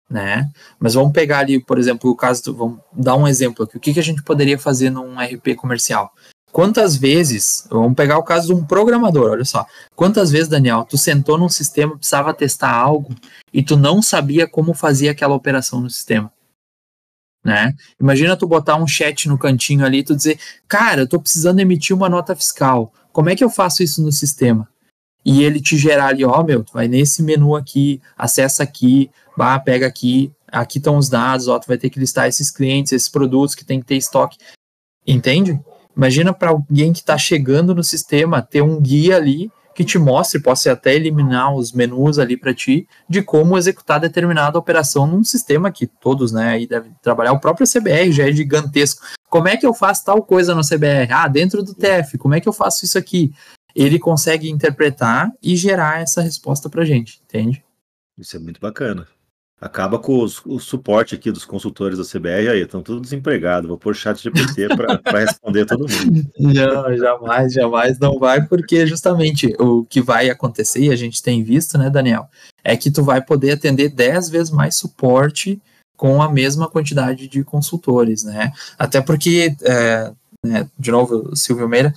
[0.08, 0.50] né?
[0.78, 3.76] Mas vamos pegar ali, por exemplo, o caso, do, vamos dar um exemplo aqui.
[3.76, 6.10] O que, que a gente poderia fazer num RP comercial?
[6.54, 9.66] Quantas vezes, vamos pegar o caso de um programador, olha só.
[9.96, 13.12] Quantas vezes, Daniel, tu sentou num sistema, precisava testar algo
[13.52, 16.32] e tu não sabia como fazia aquela operação no sistema?
[17.44, 17.74] Né?
[18.00, 20.38] Imagina tu botar um chat no cantinho ali e tu dizer,
[20.68, 22.94] cara, eu tô precisando emitir uma nota fiscal.
[23.12, 24.68] Como é que eu faço isso no sistema?
[25.24, 29.10] E ele te gerar ali, ó, oh, meu, tu vai nesse menu aqui, acessa aqui,
[29.36, 32.92] bah, pega aqui, aqui estão os dados, ó, tu vai ter que listar esses clientes,
[32.92, 34.38] esses produtos que tem que ter estoque.
[35.04, 35.60] Entende?
[35.96, 40.40] Imagina para alguém que está chegando no sistema ter um guia ali que te mostre,
[40.40, 45.70] possa até eliminar os menus ali para ti, de como executar determinada operação num sistema
[45.72, 47.32] que todos, né, aí devem trabalhar.
[47.32, 49.04] O próprio CBR já é gigantesco.
[49.28, 51.12] Como é que eu faço tal coisa no CBR?
[51.12, 53.32] Ah, dentro do TF, como é que eu faço isso aqui?
[53.74, 57.64] Ele consegue interpretar e gerar essa resposta para gente, entende?
[58.16, 59.08] Isso é muito bacana.
[59.60, 63.68] Acaba com os, o suporte aqui dos consultores da CBR aí, estão todos desempregados.
[63.68, 64.68] Vou pôr chat GPT
[65.04, 66.26] para responder todo mundo.
[66.38, 71.42] Não, jamais, jamais não vai, porque justamente o que vai acontecer, e a gente tem
[71.42, 72.28] visto, né, Daniel,
[72.62, 75.60] é que tu vai poder atender 10 vezes mais suporte
[75.96, 78.52] com a mesma quantidade de consultores, né?
[78.78, 80.12] Até porque, é,
[80.44, 81.94] né, de novo, Silvio Meira,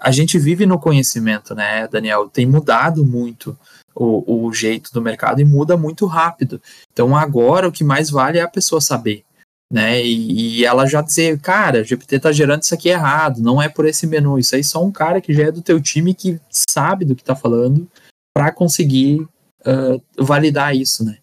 [0.00, 2.28] a gente vive no conhecimento, né, Daniel?
[2.28, 3.56] Tem mudado muito
[4.00, 6.60] o, o jeito do mercado e muda muito rápido.
[6.90, 9.24] Então agora o que mais vale é a pessoa saber.
[9.72, 13.68] Né, e, e ela já dizer, cara, GPT está gerando isso aqui errado, não é
[13.68, 16.40] por esse menu, isso aí só um cara que já é do teu time que
[16.50, 17.88] sabe do que está falando
[18.34, 19.20] para conseguir
[19.60, 21.18] uh, validar isso, né?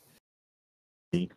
[1.14, 1.28] Sim.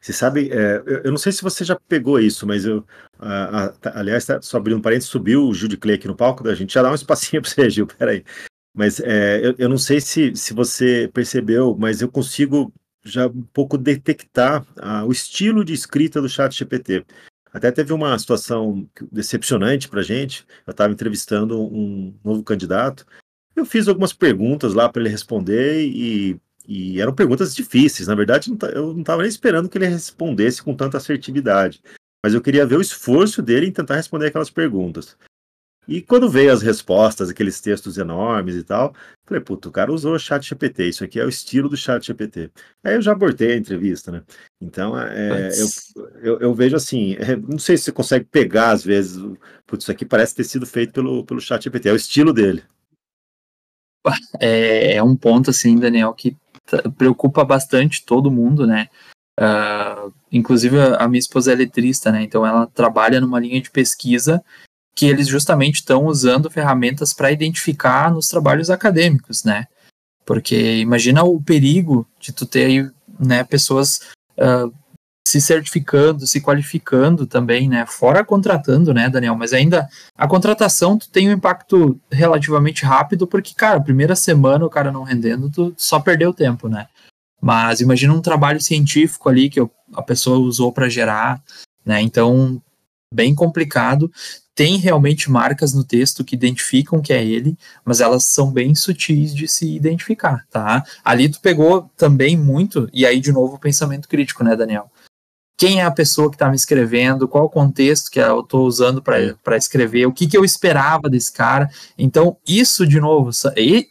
[0.00, 3.68] Você sabe, é, eu, eu, não sei se você já pegou isso, mas eu, uh,
[3.68, 6.42] uh, aliás, tá, só abrindo um parênteses, subiu o Gil de Clay aqui no palco,
[6.42, 8.24] da gente já dá um espacinho para você, Gil, peraí.
[8.74, 12.72] Mas é, eu, eu, não sei se, se você percebeu, mas eu consigo
[13.04, 17.04] já um pouco detectar ah, o estilo de escrita do chat GPT.
[17.52, 20.44] Até teve uma situação decepcionante para a gente.
[20.66, 23.06] Eu estava entrevistando um novo candidato.
[23.54, 28.08] Eu fiz algumas perguntas lá para ele responder e, e, eram perguntas difíceis.
[28.08, 31.80] Na verdade, eu não estava nem esperando que ele respondesse com tanta assertividade.
[32.24, 35.16] Mas eu queria ver o esforço dele em tentar responder aquelas perguntas.
[35.86, 38.94] E quando veio as respostas, aqueles textos enormes e tal,
[39.24, 42.06] falei, puto, o cara usou o chat GPT, isso aqui é o estilo do chat
[42.06, 42.50] GPT.
[42.82, 44.22] Aí eu já abortei a entrevista, né?
[44.60, 48.84] Então, é, eu, eu, eu, vejo assim, é, não sei se você consegue pegar, às
[48.84, 49.22] vezes,
[49.66, 52.62] putz, isso aqui parece ter sido feito pelo, pelo chat GPT, é o estilo dele.
[54.40, 56.36] É, é um ponto, assim, Daniel, que
[56.96, 58.88] preocupa bastante todo mundo, né?
[59.38, 62.22] Uh, inclusive a minha esposa é letrista, né?
[62.22, 64.42] Então ela trabalha numa linha de pesquisa
[64.94, 69.66] que eles justamente estão usando ferramentas para identificar nos trabalhos acadêmicos, né?
[70.24, 74.00] Porque imagina o perigo de tu ter aí, né, pessoas
[74.38, 74.72] uh,
[75.26, 77.84] se certificando, se qualificando também, né?
[77.86, 79.34] Fora contratando, né, Daniel?
[79.34, 84.70] Mas ainda a contratação tu tem um impacto relativamente rápido, porque, cara, primeira semana o
[84.70, 86.86] cara não rendendo, tu só perdeu tempo, né?
[87.40, 89.60] Mas imagina um trabalho científico ali que
[89.92, 91.42] a pessoa usou para gerar,
[91.84, 92.00] né?
[92.00, 92.62] Então,
[93.12, 94.10] bem complicado.
[94.54, 99.34] Tem realmente marcas no texto que identificam que é ele, mas elas são bem sutis
[99.34, 100.84] de se identificar, tá?
[101.04, 104.90] Ali tu pegou também muito, e aí de novo o pensamento crítico, né, Daniel?
[105.56, 109.00] quem é a pessoa que está me escrevendo, qual o contexto que eu estou usando
[109.00, 111.70] para escrever, o que, que eu esperava desse cara.
[111.96, 113.30] Então, isso, de novo,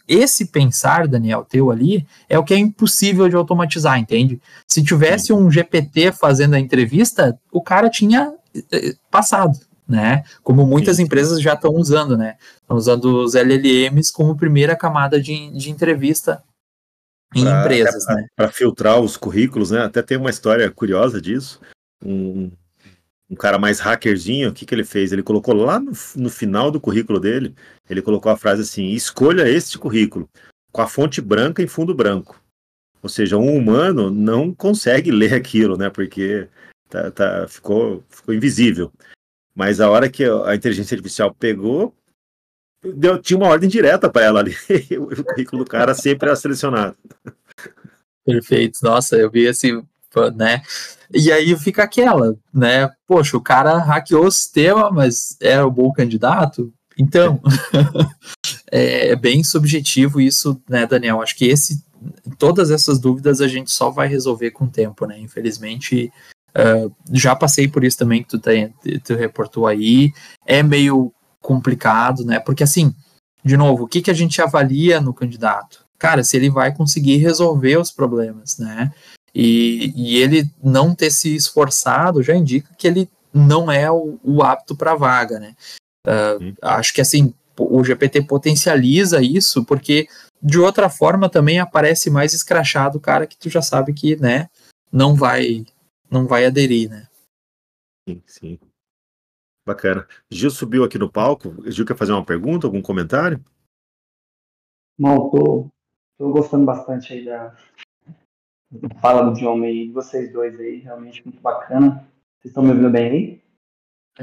[0.06, 4.40] esse pensar, Daniel, teu ali, é o que é impossível de automatizar, entende?
[4.68, 8.32] Se tivesse um GPT fazendo a entrevista, o cara tinha
[8.70, 10.24] eh, passado, né?
[10.42, 12.36] Como muitas empresas já estão usando, né?
[12.60, 16.42] Estão usando os LLMs como primeira camada de, de entrevista
[17.34, 18.26] em pra, empresas, pra, né?
[18.36, 19.82] Para filtrar os currículos, né?
[19.82, 21.60] Até tem uma história curiosa disso.
[22.02, 22.50] Um,
[23.28, 25.12] um cara mais hackerzinho, o que, que ele fez?
[25.12, 27.54] Ele colocou lá no, no final do currículo dele,
[27.88, 30.28] ele colocou a frase assim: escolha este currículo,
[30.72, 32.40] com a fonte branca em fundo branco.
[33.02, 35.90] Ou seja, um humano não consegue ler aquilo, né?
[35.90, 36.48] Porque
[36.88, 38.90] tá, tá, ficou, ficou invisível.
[39.54, 41.94] Mas a hora que a inteligência artificial pegou,
[42.82, 44.54] deu, tinha uma ordem direta para ela ali.
[44.98, 46.96] o currículo do cara sempre era selecionado.
[48.24, 48.78] Perfeito.
[48.82, 49.82] Nossa, eu vi esse,
[50.34, 50.62] né?
[51.12, 52.90] E aí fica aquela, né?
[53.06, 56.72] Poxa, o cara hackeou o sistema, mas era o bom candidato?
[56.98, 57.40] Então,
[58.70, 61.20] é, é bem subjetivo isso, né, Daniel?
[61.20, 61.84] Acho que esse,
[62.38, 65.18] todas essas dúvidas a gente só vai resolver com o tempo, né?
[65.18, 66.12] Infelizmente,
[66.56, 68.72] uh, já passei por isso também que tu, tem,
[69.04, 70.12] tu reportou aí.
[70.46, 72.40] É meio complicado, né?
[72.40, 72.94] Porque assim,
[73.44, 75.84] de novo, o que, que a gente avalia no candidato?
[75.98, 78.92] Cara, se ele vai conseguir resolver os problemas, né?
[79.34, 84.42] E, e ele não ter se esforçado já indica que ele não é o, o
[84.42, 85.54] apto para a vaga, né?
[86.06, 90.06] Uh, acho que assim, o GPT potencializa isso, porque
[90.42, 94.48] de outra forma também aparece mais escrachado o cara que tu já sabe que, né,
[94.92, 95.64] não vai,
[96.10, 97.08] não vai aderir, né?
[98.08, 98.58] Sim, sim.
[99.66, 100.06] Bacana.
[100.30, 101.54] Gil subiu aqui no palco.
[101.70, 103.42] Gil quer fazer uma pergunta, algum comentário?
[104.98, 105.70] Não, tô,
[106.18, 107.56] tô gostando bastante aí da,
[109.00, 112.06] fala do John e de vocês dois aí, realmente muito bacana.
[112.38, 113.42] Vocês estão me ouvindo bem aí?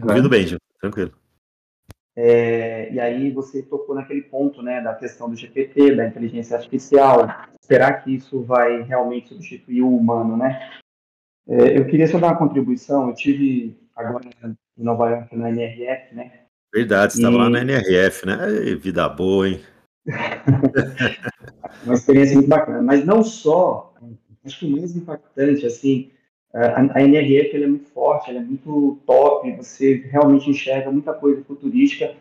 [0.01, 1.13] Ouvindo bem, Gil, tranquilo.
[2.15, 7.27] É, e aí você tocou naquele ponto, né, da questão do GPT, da inteligência artificial,
[7.61, 10.80] esperar que isso vai realmente substituir o humano, né?
[11.47, 16.15] É, eu queria só dar uma contribuição, eu tive agora em Nova York, na NRF,
[16.15, 16.31] né?
[16.73, 17.37] Verdade, você estava e...
[17.39, 18.37] lá na NRF, né?
[18.79, 19.59] vida boa, hein?
[21.85, 22.81] Uma experiência muito bacana.
[22.81, 23.93] Mas não só,
[24.45, 26.11] acho que o mais impactante, assim,
[26.53, 31.43] a, a NRF é muito forte, ela é muito top, você realmente enxerga muita coisa
[31.43, 32.13] futurística,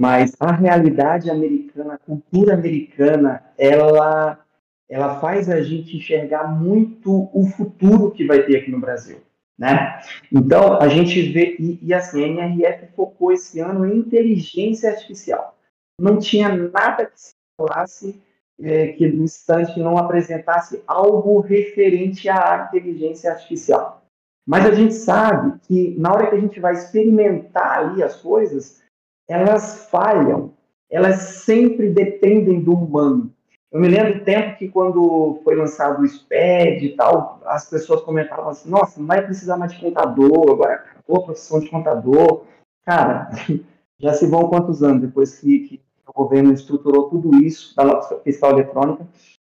[0.00, 4.38] mas a realidade americana, a cultura americana, ela,
[4.88, 9.18] ela faz a gente enxergar muito o futuro que vai ter aqui no Brasil.
[9.58, 10.00] Né?
[10.30, 15.56] Então, a gente vê, e, e assim, a NRF focou esse ano em inteligência artificial.
[15.98, 18.20] Não tinha nada que se falasse
[18.60, 24.02] é, que no instante não apresentasse algo referente à inteligência artificial.
[24.46, 28.82] Mas a gente sabe que na hora que a gente vai experimentar ali as coisas,
[29.28, 30.54] elas falham,
[30.88, 33.32] elas sempre dependem do humano.
[33.76, 38.00] Eu me lembro do tempo que quando foi lançado o SPED e tal, as pessoas
[38.00, 42.46] comentavam assim, nossa, não vai precisar mais de contador, agora acabou a profissão de contador.
[42.86, 43.28] Cara,
[44.00, 48.18] já se vão quantos anos depois que, que o governo estruturou tudo isso da nossa
[48.20, 49.06] fiscal eletrônica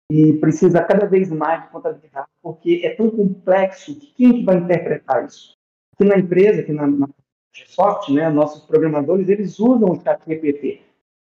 [0.09, 4.55] e precisa cada vez mais de contabilidade, porque é tão complexo que quem que vai
[4.55, 5.57] interpretar isso?
[5.95, 7.09] Aqui na empresa, aqui na, na
[8.09, 10.81] né, nossos programadores, eles usam o chat GPT,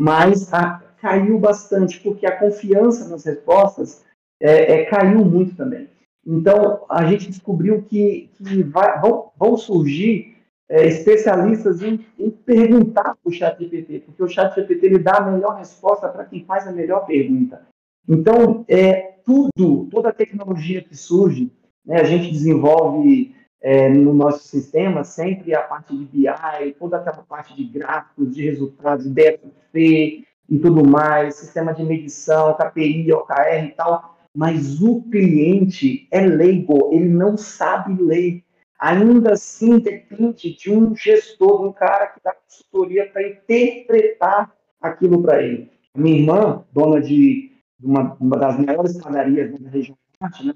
[0.02, 4.04] mas a, caiu bastante, porque a confiança nas respostas
[4.42, 5.88] é, é, caiu muito também.
[6.26, 10.38] Então, a gente descobriu que, que vai, vão, vão, surgir
[10.68, 15.18] é, especialistas em, em perguntar para o chat GPT, porque o chat GPT ele dá
[15.18, 17.62] a melhor resposta para quem faz a melhor pergunta.
[18.10, 21.52] Então, é, tudo, toda a tecnologia que surge,
[21.86, 27.24] né, a gente desenvolve é, no nosso sistema sempre a parte de BI, toda aquela
[27.24, 33.72] parte de gráficos, de resultados, DFC, e tudo mais, sistema de medição, KPI, OKR e
[33.72, 38.44] tal, mas o cliente é leigo, ele não sabe ler.
[38.78, 45.42] Ainda assim, depende de um gestor, um cara que dá consultoria para interpretar aquilo para
[45.42, 45.72] ele.
[45.96, 47.52] Minha irmã, dona de
[47.82, 50.54] uma, uma das maiores padarias da região norte, né,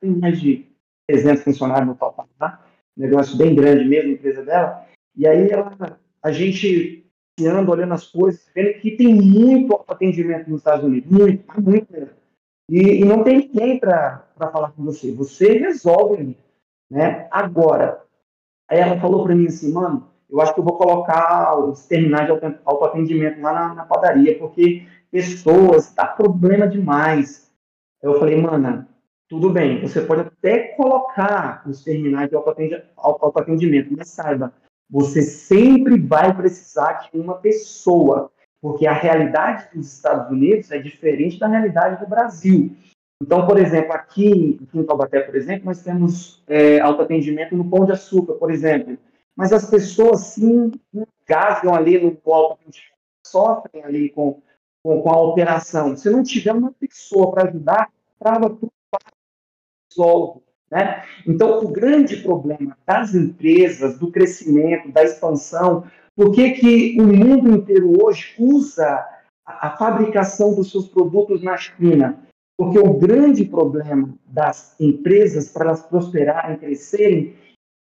[0.00, 0.71] tem mais de
[1.08, 2.64] 300 funcionários no total, tá?
[2.96, 4.86] negócio bem grande mesmo, a empresa dela.
[5.16, 7.06] E aí ela, a gente
[7.40, 12.10] anda olhando as coisas, vendo que tem muito atendimento nos Estados Unidos, muito, muito mesmo.
[12.70, 15.12] E, e não tem ninguém para falar com você.
[15.12, 16.36] Você resolve,
[16.90, 17.26] né?
[17.30, 18.02] Agora,
[18.68, 22.26] aí ela falou para mim assim, mano, eu acho que eu vou colocar os terminais
[22.26, 22.32] de
[22.64, 27.52] autoatendimento lá na, na padaria, porque pessoas, dá problema demais.
[28.02, 28.88] Eu falei, mana,
[29.32, 34.52] tudo bem, você pode até colocar os terminais de autoatendimento, mas saiba,
[34.90, 38.30] você sempre vai precisar de uma pessoa,
[38.60, 42.76] porque a realidade dos Estados Unidos é diferente da realidade do Brasil.
[43.22, 47.86] Então, por exemplo, aqui, aqui em Taubaté, por exemplo, nós temos é, autoatendimento no Pão
[47.86, 48.98] de Açúcar, por exemplo,
[49.34, 52.92] mas as pessoas sim engasgam ali no autoatendimento,
[53.26, 54.42] sofrem ali com
[54.84, 58.72] com, com a operação, se não tiver uma pessoa para ajudar, trava tudo,
[59.92, 60.40] resolve.
[60.70, 61.02] Né?
[61.26, 65.84] Então, o grande problema das empresas, do crescimento, da expansão,
[66.16, 69.06] por que, que o mundo inteiro hoje usa
[69.46, 72.18] a, a fabricação dos seus produtos na China?
[72.58, 77.34] Porque o grande problema das empresas para elas prosperarem, crescerem,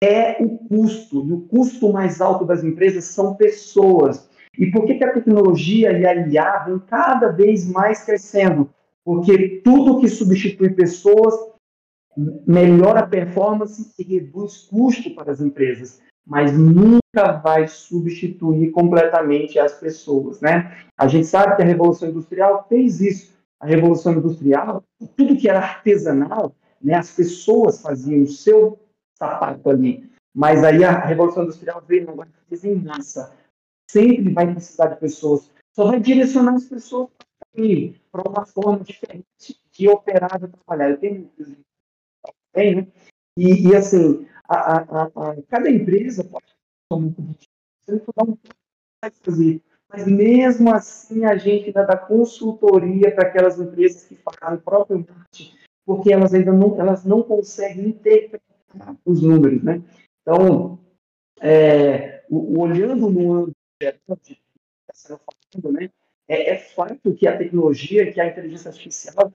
[0.02, 1.26] é o custo.
[1.26, 4.28] E o custo mais alto das empresas são pessoas.
[4.58, 8.68] E por que, que a tecnologia e a IA vem cada vez mais crescendo?
[9.04, 11.34] Porque tudo que substitui pessoas
[12.16, 19.72] melhora a performance e reduz custo para as empresas, mas nunca vai substituir completamente as
[19.74, 20.84] pessoas, né?
[20.96, 23.32] A gente sabe que a Revolução Industrial fez isso.
[23.58, 24.82] A Revolução Industrial,
[25.16, 28.78] tudo que era artesanal, né, as pessoas faziam o seu
[29.18, 33.30] sapato ali, mas aí a Revolução Industrial veio agora fez em massa
[33.90, 35.50] sempre vai precisar de pessoas.
[35.74, 37.10] Só vai direcionar as pessoas
[38.12, 39.24] para uma forma diferente
[39.72, 40.90] de operar, de trabalhar.
[40.90, 41.30] Eu tenho,
[42.52, 42.86] tem, né?
[43.36, 46.46] E, e assim, a, a, a, cada empresa pode
[46.88, 47.60] tomar um competitivo,
[49.22, 49.62] fazer.
[49.88, 55.56] Mas mesmo assim, a gente ainda dá consultoria para aquelas empresas que fazem próprio marketing,
[55.84, 59.82] porque elas ainda não, elas não conseguem interpretar os números, né?
[60.22, 60.78] Então,
[61.40, 63.56] é, o, olhando no âmbito
[64.22, 65.20] que está sendo
[65.52, 65.90] falando, né,
[66.28, 69.32] é, é fato que a tecnologia, que a inteligência artificial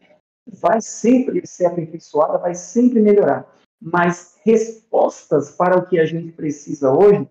[0.48, 3.46] vai sempre ser aperfeiçoada, vai sempre melhorar.
[3.82, 7.28] Mas respostas para o que a gente precisa hoje,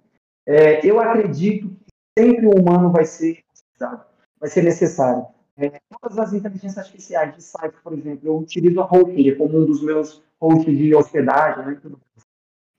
[0.46, 3.42] é, eu acredito que sempre o humano vai ser
[4.38, 5.26] vai ser necessário.
[5.56, 9.64] É, todas as inteligências artificiais de site, por exemplo, eu utilizo a Hostgator como um
[9.64, 11.80] dos meus hosts de hospedagem, né,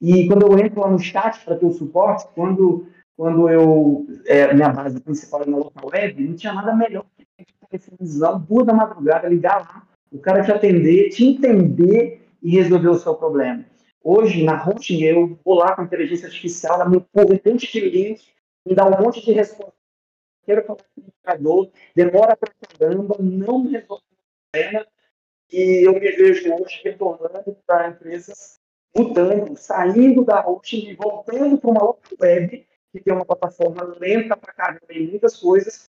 [0.02, 4.54] e quando eu entro lá no chat para ter o suporte, quando quando eu, é,
[4.54, 8.74] minha base principal era na local web, não tinha nada melhor que televisão, duas da
[8.74, 13.66] madrugada, ligar lá, o cara te atender, te entender e resolver o seu problema.
[14.02, 17.80] Hoje, na hosting, eu vou lá com inteligência artificial, ela me empurra um monte de
[17.82, 18.24] link,
[18.66, 19.74] me dá um monte de resposta.
[20.46, 24.88] Quero falar com o indicador, demora pra caramba, não me resolve o problema,
[25.52, 28.60] e eu me vejo hoje retornando para empresas
[28.96, 34.38] mudando, saindo da hosting e voltando para uma outra web que tem uma plataforma lenta
[34.38, 35.90] para caramba em muitas coisas,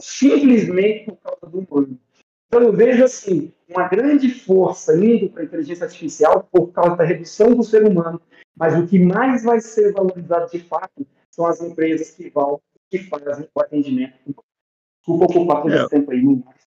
[0.00, 2.00] simplesmente por causa do humano.
[2.48, 7.04] Então eu vejo assim uma grande força indo para a inteligência artificial por causa da
[7.04, 8.20] redução do ser humano,
[8.56, 12.98] mas o que mais vai ser valorizado de fato são as empresas que vão que
[13.00, 14.14] fazem o atendimento.
[14.98, 16.22] Desculpa ocupar todo é, esse tempo aí,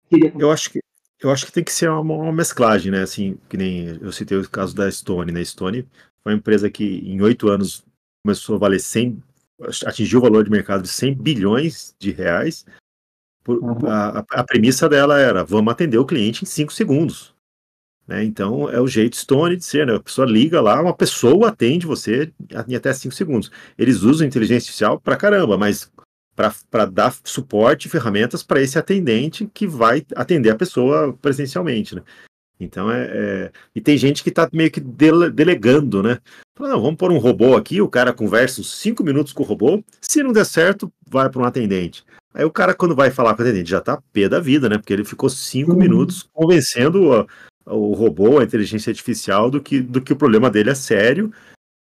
[0.08, 0.32] Queria...
[0.38, 0.80] Eu acho que
[1.18, 3.02] eu acho que tem que ser uma, uma, mesclagem, né?
[3.02, 5.42] Assim, que nem eu citei o caso da Stone, né?
[5.42, 5.88] Stone
[6.22, 7.84] foi uma empresa que em oito anos
[8.22, 9.22] começou a valer 100
[9.86, 12.66] atingiu o valor de mercado de 100 bilhões de reais.
[13.46, 13.88] Por, uhum.
[13.88, 17.32] a, a, premissa dela era: vamos atender o cliente em 5 segundos.
[18.04, 18.24] Né?
[18.24, 19.94] Então é o jeito Stone de ser, né?
[19.94, 22.32] A pessoa liga lá, uma pessoa atende você
[22.66, 23.48] em até 5 segundos.
[23.78, 25.88] Eles usam inteligência artificial pra caramba, mas
[26.68, 31.94] para dar suporte e ferramentas para esse atendente que vai atender a pessoa presencialmente.
[31.94, 32.02] Né?
[32.58, 36.18] Então é, é, E tem gente que está meio que dele, delegando, né?
[36.56, 39.46] Fala, não, vamos pôr um robô aqui, o cara conversa uns 5 minutos com o
[39.46, 42.04] robô, se não der certo, vai para um atendente.
[42.36, 44.76] Aí o cara, quando vai falar com o atendente, já tá pé da vida, né?
[44.76, 45.78] Porque ele ficou 5 uhum.
[45.78, 47.26] minutos convencendo a,
[47.64, 51.32] o robô, a inteligência artificial, do que, do que o problema dele é sério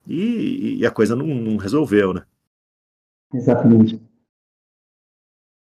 [0.06, 2.22] e, e a coisa não, não resolveu, né?
[3.34, 4.00] Exatamente.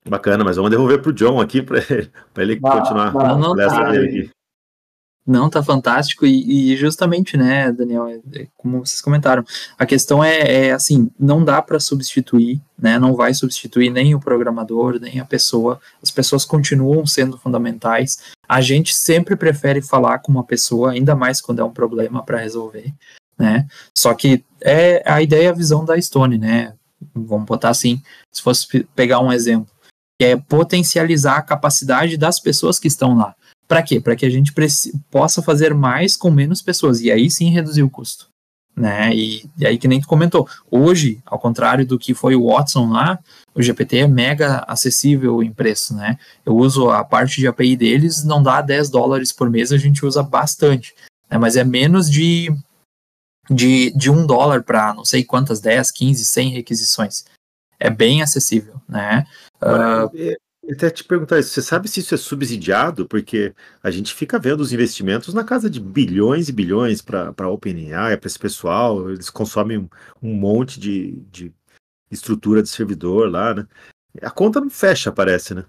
[0.07, 4.29] Bacana, mas vamos devolver pro John aqui para ele, ele continuar a palestra dele aqui.
[5.27, 9.43] Não, tá fantástico e, e justamente, né, Daniel, é, é, como vocês comentaram,
[9.75, 14.19] a questão é, é assim, não dá para substituir, né, não vai substituir nem o
[14.19, 18.19] programador, nem a pessoa, as pessoas continuam sendo fundamentais.
[18.47, 22.37] A gente sempre prefere falar com uma pessoa, ainda mais quando é um problema para
[22.37, 22.93] resolver,
[23.35, 23.65] né?
[23.97, 26.73] Só que é a ideia, a visão da Stone, né?
[27.15, 27.99] Vamos botar assim,
[28.31, 29.73] se fosse pegar um exemplo,
[30.19, 33.35] que é potencializar a capacidade das pessoas que estão lá.
[33.67, 33.99] Para quê?
[33.99, 34.53] Para que a gente
[35.09, 38.27] possa fazer mais com menos pessoas e aí sim reduzir o custo.
[38.75, 39.15] Né?
[39.15, 42.91] E, e, aí que nem tu comentou, hoje, ao contrário do que foi o Watson
[42.91, 43.17] lá,
[43.53, 46.19] o GPT é mega acessível em preço, né?
[46.45, 50.05] Eu uso a parte de API deles, não dá 10 dólares por mês, a gente
[50.05, 50.93] usa bastante,
[51.31, 51.37] né?
[51.37, 52.53] mas é menos de,
[53.49, 57.23] de, de um dólar para não sei quantas, 10, 15, 100 requisições.
[57.79, 59.25] É bem acessível, né?
[59.61, 60.35] Uh,
[60.71, 63.07] até te perguntar isso, você sabe se isso é subsidiado?
[63.07, 63.53] Porque
[63.83, 68.17] a gente fica vendo os investimentos na casa de bilhões e bilhões para a OpenAI,
[68.17, 69.89] para esse pessoal, eles consomem um,
[70.21, 71.53] um monte de, de,
[72.09, 73.67] estrutura de servidor lá, né?
[74.21, 75.65] A conta não fecha, parece, né?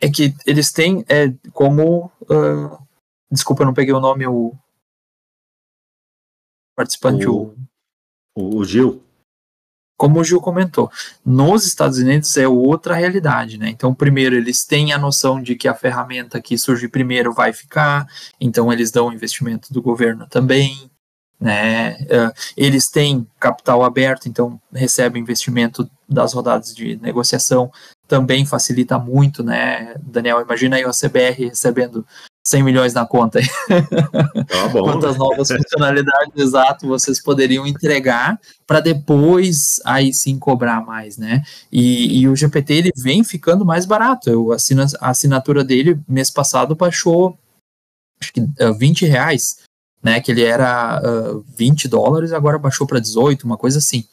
[0.00, 2.12] É que eles têm é, como.
[2.22, 2.78] Uh,
[3.30, 4.54] desculpa, eu não peguei o nome, o
[6.74, 7.54] participante, o,
[8.34, 9.05] o, o Gil
[9.96, 10.90] como o Gil comentou,
[11.24, 13.68] nos Estados Unidos é outra realidade, né?
[13.70, 18.06] Então, primeiro, eles têm a noção de que a ferramenta que surge primeiro vai ficar,
[18.40, 20.90] então eles dão investimento do governo também,
[21.40, 21.96] né?
[22.02, 27.70] Uh, eles têm capital aberto, então recebem investimento das rodadas de negociação,
[28.06, 29.94] também facilita muito, né?
[30.00, 32.06] Daniel, imagina aí o CBR recebendo
[32.46, 33.40] 100 milhões na conta.
[34.46, 41.42] Tá Quantas novas funcionalidades, exato, vocês poderiam entregar para depois aí sim cobrar mais, né?
[41.72, 44.30] E, e, o GPT ele vem ficando mais barato.
[44.30, 47.36] Eu assino, a assinatura dele mês passado baixou
[48.20, 49.58] acho que uh, eh, 20 reais,
[50.02, 50.20] né?
[50.20, 54.04] Que ele era uh, eh, 20 dólares, agora baixou para 18, uma coisa assim.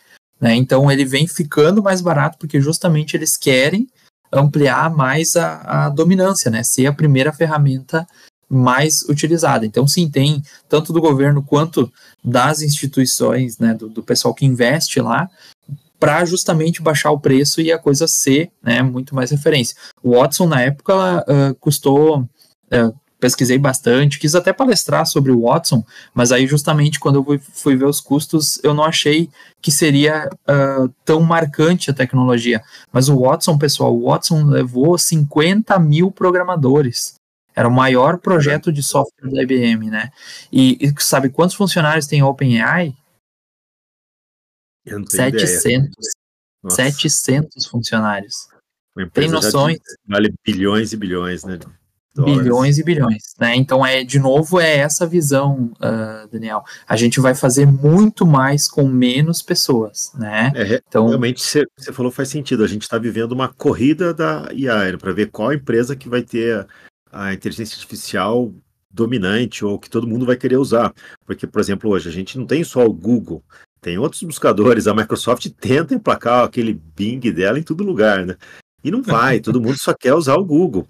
[0.41, 0.55] Né?
[0.55, 3.87] Então ele vem ficando mais barato porque justamente eles querem
[4.33, 6.63] ampliar mais a, a dominância, né?
[6.63, 8.07] Ser a primeira ferramenta
[8.49, 9.65] mais utilizada.
[9.65, 11.91] Então, sim, tem tanto do governo quanto
[12.23, 15.27] das instituições, né, do, do pessoal que investe lá,
[15.99, 19.75] para justamente baixar o preço e a coisa ser né, muito mais referência.
[20.03, 22.27] O Watson, na época, uh, custou.
[23.23, 25.81] Pesquisei bastante, quis até palestrar sobre o Watson,
[26.13, 29.29] mas aí justamente quando eu fui ver os custos, eu não achei
[29.61, 32.61] que seria uh, tão marcante a tecnologia.
[32.91, 37.13] Mas o Watson, pessoal, o Watson levou 50 mil programadores.
[37.55, 40.11] Era o maior projeto de software da IBM, né?
[40.51, 42.93] E, e sabe quantos funcionários tem a OpenAI?
[44.85, 45.95] 700.
[46.69, 48.49] 700 funcionários.
[49.13, 49.79] Tem noções?
[50.05, 51.57] Vale bilhões e bilhões, né?
[52.15, 52.43] Dólares.
[52.43, 53.55] Bilhões e bilhões, né?
[53.55, 56.63] Então é de novo é essa visão, uh, Daniel.
[56.87, 60.51] A gente vai fazer muito mais com menos pessoas, né?
[60.53, 62.63] É, então realmente você falou faz sentido.
[62.63, 66.67] A gente está vivendo uma corrida da IA para ver qual empresa que vai ter
[67.11, 68.53] a, a inteligência artificial
[68.91, 70.93] dominante ou que todo mundo vai querer usar.
[71.25, 73.43] Porque, por exemplo, hoje a gente não tem só o Google,
[73.81, 74.85] tem outros buscadores.
[74.85, 78.35] A Microsoft tenta emplacar aquele Bing dela em todo lugar, né?
[78.83, 80.87] E não vai, todo mundo só quer usar o Google.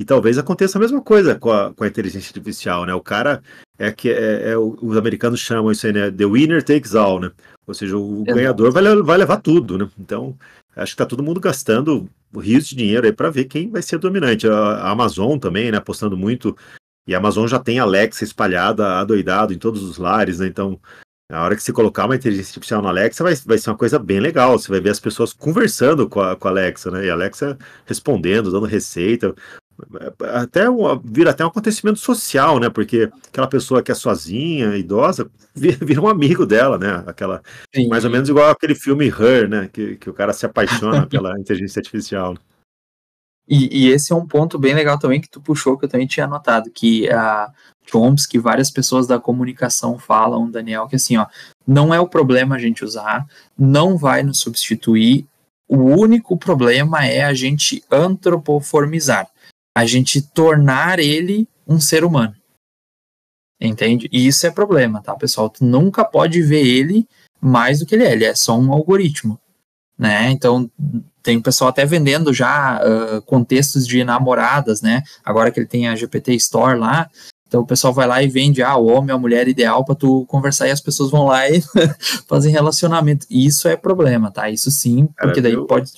[0.00, 2.94] E talvez aconteça a mesma coisa com a, com a inteligência artificial, né?
[2.94, 3.42] O cara
[3.78, 6.10] é que é, é, os americanos chamam isso aí, né?
[6.10, 7.30] The winner takes all, né?
[7.66, 9.86] Ou seja, o ganhador vai, vai levar tudo, né?
[9.98, 10.34] Então,
[10.74, 13.98] acho que tá todo mundo gastando rios de dinheiro aí para ver quem vai ser
[13.98, 14.48] dominante.
[14.48, 15.76] A, a, Amazon também, né?
[15.76, 16.56] Apostando muito.
[17.06, 20.46] E a Amazon já tem Alexa espalhada, adoidado em todos os lares, né?
[20.46, 20.80] Então,
[21.30, 23.98] na hora que você colocar uma inteligência artificial na Alexa, vai, vai ser uma coisa
[23.98, 24.58] bem legal.
[24.58, 27.04] Você vai ver as pessoas conversando com a, com a Alexa, né?
[27.04, 29.34] E a Alexa respondendo, dando receita
[30.34, 30.64] até
[31.04, 32.68] vira até um acontecimento social, né?
[32.68, 37.04] Porque aquela pessoa que é sozinha, idosa, vira, um amigo dela, né?
[37.06, 37.42] Aquela
[37.74, 37.88] Sim.
[37.88, 39.68] mais ou menos igual aquele filme Her, né?
[39.72, 42.36] Que, que o cara se apaixona pela inteligência artificial.
[43.48, 46.06] E, e, esse é um ponto bem legal também que tu puxou, que eu também
[46.06, 47.50] tinha anotado, que a
[47.84, 51.26] Chomsky, várias pessoas da comunicação falam, Daniel, que assim, ó,
[51.66, 53.26] não é o problema a gente usar,
[53.58, 55.26] não vai nos substituir,
[55.68, 59.28] o único problema é a gente antropoformizar
[59.76, 62.34] a gente tornar ele um ser humano.
[63.60, 64.08] Entende?
[64.10, 65.50] E isso é problema, tá, pessoal?
[65.50, 67.06] Tu nunca pode ver ele
[67.40, 69.38] mais do que ele é, ele é só um algoritmo.
[69.98, 70.30] Né?
[70.30, 70.70] Então,
[71.22, 75.02] tem o pessoal até vendendo já uh, contextos de namoradas, né?
[75.22, 77.10] Agora que ele tem a GPT Store lá,
[77.46, 80.24] então o pessoal vai lá e vende ah, o homem, a mulher ideal para tu
[80.26, 81.60] conversar e as pessoas vão lá e
[82.26, 83.26] fazem relacionamento.
[83.28, 84.48] Isso é problema, tá?
[84.48, 85.92] Isso sim, porque daí pode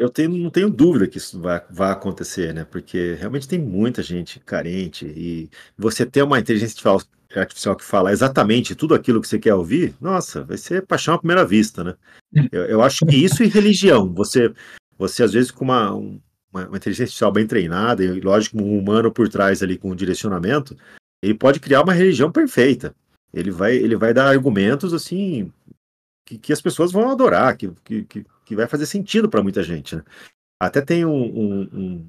[0.00, 2.64] Eu tenho, não tenho dúvida que isso vai, vai acontecer, né?
[2.64, 6.90] Porque realmente tem muita gente carente e você ter uma inteligência
[7.36, 11.18] artificial que fala exatamente tudo aquilo que você quer ouvir, nossa, vai ser paixão à
[11.18, 11.94] primeira vista, né?
[12.50, 14.50] Eu, eu acho que isso e religião, você,
[14.96, 16.20] você às vezes com uma, uma,
[16.50, 20.74] uma inteligência artificial bem treinada e lógico um humano por trás ali com um direcionamento,
[21.22, 22.94] ele pode criar uma religião perfeita.
[23.34, 25.52] Ele vai, ele vai dar argumentos assim
[26.24, 28.24] que, que as pessoas vão adorar, que, que, que
[28.54, 29.96] vai fazer sentido para muita gente.
[29.96, 30.02] Né?
[30.60, 32.08] Até tem um, um, um,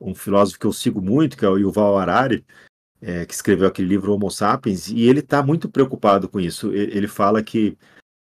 [0.00, 2.44] um, filósofo que eu sigo muito, que é o Yuval Harari,
[3.00, 6.72] é, que escreveu aquele livro Homo Sapiens, e ele está muito preocupado com isso.
[6.72, 7.76] Ele fala que,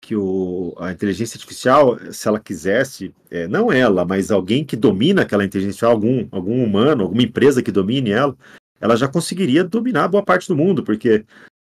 [0.00, 5.22] que o, a inteligência artificial, se ela quisesse, é, não ela, mas alguém que domina
[5.22, 8.36] aquela inteligência artificial, algum, algum humano, alguma empresa que domine ela,
[8.80, 11.24] ela já conseguiria dominar boa parte do mundo, porque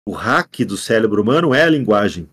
[0.08, 2.30] o hack do cérebro humano é a linguagem.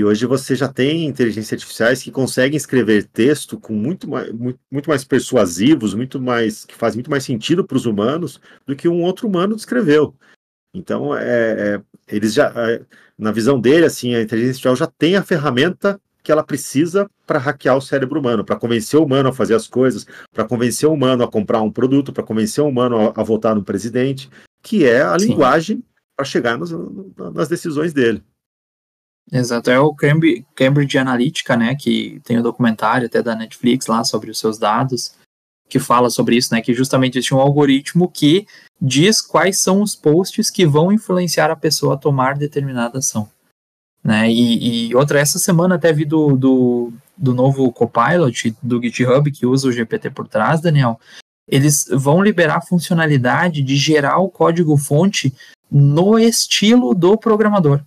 [0.00, 4.58] E hoje você já tem inteligências artificiais que conseguem escrever texto com muito mais, muito,
[4.70, 8.88] muito mais persuasivos, muito mais que faz muito mais sentido para os humanos do que
[8.88, 10.14] um outro humano escreveu.
[10.72, 12.80] Então, é, é, eles já, é,
[13.18, 17.38] na visão dele, assim, a inteligência artificial já tem a ferramenta que ela precisa para
[17.38, 20.94] hackear o cérebro humano, para convencer o humano a fazer as coisas, para convencer o
[20.94, 24.30] humano a comprar um produto, para convencer o humano a, a, votar no presidente,
[24.62, 25.26] que é a Sim.
[25.26, 25.84] linguagem
[26.16, 26.70] para chegar nas,
[27.34, 28.24] nas decisões dele.
[29.32, 34.02] Exato, é o Cambridge, Analytica, né, que tem o um documentário até da Netflix lá
[34.02, 35.14] sobre os seus dados,
[35.68, 38.44] que fala sobre isso, né, que justamente existe um algoritmo que
[38.82, 43.30] diz quais são os posts que vão influenciar a pessoa a tomar determinada ação.
[44.02, 49.30] Né, e, e outra, essa semana até vi do, do, do novo Copilot do GitHub,
[49.30, 50.98] que usa o GPT por trás, Daniel,
[51.46, 55.32] eles vão liberar a funcionalidade de gerar o código-fonte
[55.70, 57.80] no estilo do programador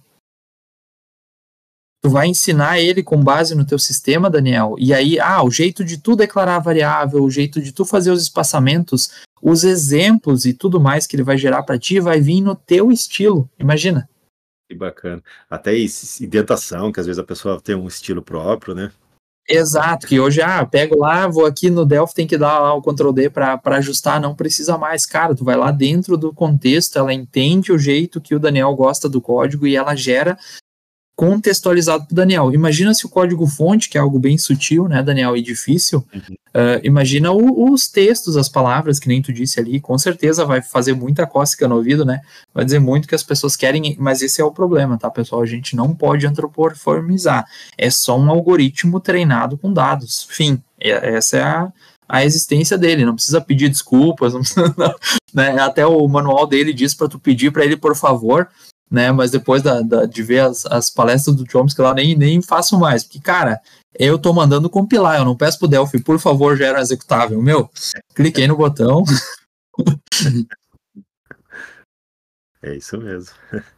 [2.04, 5.86] tu vai ensinar ele com base no teu sistema, Daniel, e aí, ah, o jeito
[5.86, 9.10] de tu declarar a variável, o jeito de tu fazer os espaçamentos,
[9.41, 12.91] os exemplos e tudo mais que ele vai gerar para ti vai vir no teu
[12.91, 14.10] estilo, imagina.
[14.70, 15.24] Que bacana.
[15.49, 15.74] Até
[16.20, 18.91] indentação, que às vezes a pessoa tem um estilo próprio, né?
[19.47, 22.82] Exato, que hoje, ah, pego lá, vou aqui no Delphi, tem que dar lá o
[22.82, 25.06] Ctrl D para ajustar, não precisa mais.
[25.06, 29.08] Cara, tu vai lá dentro do contexto, ela entende o jeito que o Daniel gosta
[29.08, 30.38] do código e ela gera
[31.16, 32.53] contextualizado para o Daniel.
[32.53, 36.36] Imagina se o código-fonte, que é algo bem sutil, né, Daniel, e difícil, uhum.
[36.55, 40.61] uh, imagina o, os textos, as palavras, que nem tu disse ali, com certeza vai
[40.61, 42.22] fazer muita cócega no ouvido, né,
[42.53, 45.45] vai dizer muito que as pessoas querem, mas esse é o problema, tá, pessoal, a
[45.45, 47.45] gente não pode antropoformizar,
[47.78, 51.72] é só um algoritmo treinado com dados, fim, essa é a,
[52.09, 54.95] a existência dele, não precisa pedir desculpas, não precisa, não,
[55.32, 58.49] né, até o manual dele diz para tu pedir para ele, por favor,
[58.94, 59.12] né?
[59.12, 62.80] Mas depois da, da, de ver as, as palestras do Chomsky lá, nem, nem faço
[62.80, 63.04] mais.
[63.04, 63.60] Porque, cara,
[63.98, 67.41] eu tô mandando compilar, eu não peço pro Delphi, por favor, gera um executável.
[67.41, 67.68] Meu,
[68.14, 69.04] cliquei no botão.
[72.66, 73.36] É isso mesmo.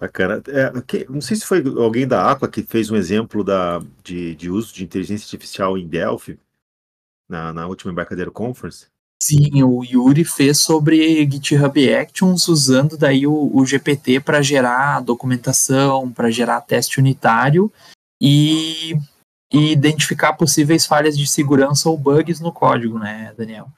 [0.00, 0.42] Bacana.
[0.48, 4.34] É, que, não sei se foi alguém da Aqua que fez um exemplo da, de,
[4.34, 6.40] de uso de inteligência artificial em Delphi
[7.28, 8.88] na, na última Embarcadero Conference.
[9.22, 16.10] Sim, o Yuri fez sobre GitHub Actions usando daí o, o GPT para gerar documentação,
[16.10, 17.70] para gerar teste unitário
[18.18, 18.96] e,
[19.52, 23.68] e, identificar possíveis falhas de segurança ou bugs no código, né, Daniel?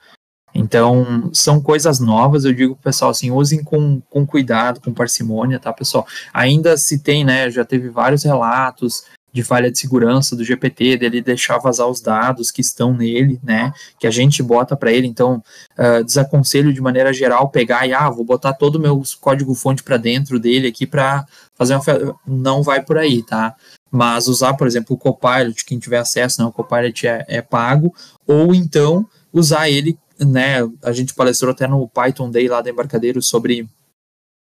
[0.55, 5.59] Então, são coisas novas, eu digo pro pessoal assim, usem com, com cuidado, com parcimônia,
[5.59, 6.07] tá, pessoal?
[6.33, 11.23] Ainda se tem, né, já teve vários relatos de falha de segurança do GPT, dele
[11.23, 15.43] deixar vazar os dados que estão nele, né, que a gente bota para ele, então
[15.79, 19.83] uh, desaconselho de maneira geral pegar e, ah, vou botar todo o meu código fonte
[19.83, 22.19] para dentro dele aqui para fazer uma...
[22.27, 23.55] não vai por aí, tá?
[23.91, 27.95] Mas usar, por exemplo, o Copilot, quem tiver acesso, né, o Copilot é, é pago,
[28.27, 33.23] ou então usar ele, né, a gente palestrou até no Python Day lá da Embarcadeiro
[33.23, 33.67] sobre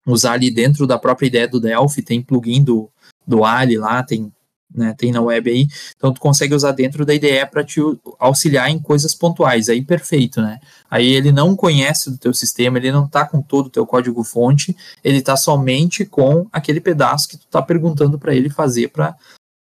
[0.06, 2.90] usar ali dentro da própria ideia do Delphi, tem plugin do,
[3.26, 4.32] do Ali lá, tem
[4.74, 7.80] né, tem na web aí, então tu consegue usar dentro da IDE para te
[8.20, 10.60] auxiliar em coisas pontuais, aí perfeito, né?
[10.90, 14.24] Aí ele não conhece do teu sistema, ele não tá com todo o teu código
[14.24, 19.16] fonte, ele tá somente com aquele pedaço que tu tá perguntando para ele fazer para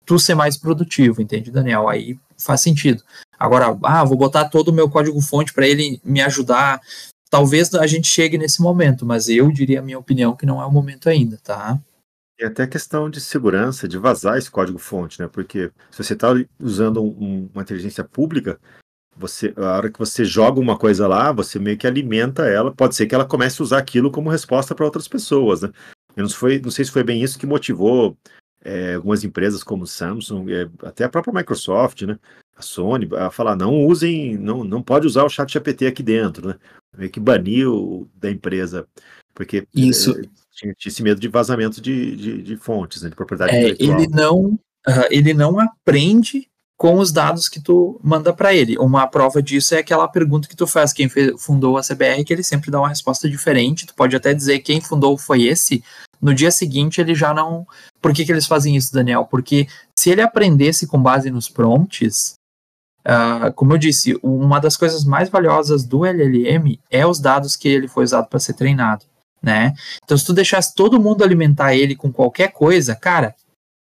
[0.05, 1.87] tu ser mais produtivo, entende, Daniel?
[1.87, 3.03] Aí faz sentido.
[3.39, 6.79] Agora, ah, vou botar todo o meu código fonte para ele me ajudar.
[7.29, 10.65] Talvez a gente chegue nesse momento, mas eu diria a minha opinião que não é
[10.65, 11.79] o momento ainda, tá?
[12.39, 15.27] E até a questão de segurança, de vazar esse código-fonte, né?
[15.27, 16.29] Porque se você está
[16.59, 18.59] usando um, uma inteligência pública,
[19.15, 22.73] você, a hora que você joga uma coisa lá, você meio que alimenta ela.
[22.73, 25.71] Pode ser que ela comece a usar aquilo como resposta para outras pessoas, né?
[26.15, 28.17] Eu não, foi, não sei se foi bem isso que motivou
[28.63, 32.17] é, algumas empresas como Samsung, é, até a própria Microsoft, né?
[32.55, 36.47] A Sony, a falar, não usem, não, não pode usar o chat GPT aqui dentro,
[36.47, 36.55] né?
[36.97, 38.87] Meio que baniu da empresa,
[39.33, 40.19] porque Isso.
[40.55, 43.99] Tinha, tinha, esse medo de vazamento de, de, de fontes, né, de propriedade é, intelectual.
[43.99, 46.47] Ele não, uh, ele não aprende
[46.77, 48.77] com os dados que tu manda para ele.
[48.77, 52.43] Uma prova disso é aquela pergunta que tu faz, quem fundou a CBR, que ele
[52.43, 53.85] sempre dá uma resposta diferente.
[53.85, 55.83] Tu pode até dizer quem fundou foi esse.
[56.21, 57.65] No dia seguinte ele já não.
[58.01, 59.25] Por que, que eles fazem isso, Daniel?
[59.25, 62.33] Porque se ele aprendesse com base nos prompts,
[63.07, 67.69] uh, como eu disse, uma das coisas mais valiosas do LLM é os dados que
[67.69, 69.05] ele foi usado para ser treinado.
[69.43, 69.73] Né?
[70.03, 73.35] Então, se tu deixasse todo mundo alimentar ele com qualquer coisa, cara,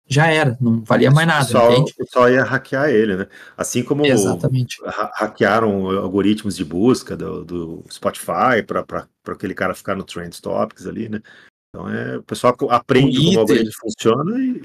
[0.09, 1.43] já era, não valia mais nada.
[1.43, 1.93] O pessoal, entende?
[1.93, 3.27] o pessoal ia hackear ele, né?
[3.57, 4.77] Assim como Exatamente.
[4.85, 10.87] Ha hackearam algoritmos de busca do, do Spotify para aquele cara ficar no Trend Topics
[10.87, 11.21] ali, né?
[11.69, 14.63] Então é, o pessoal aprende como o algoritmo funciona e.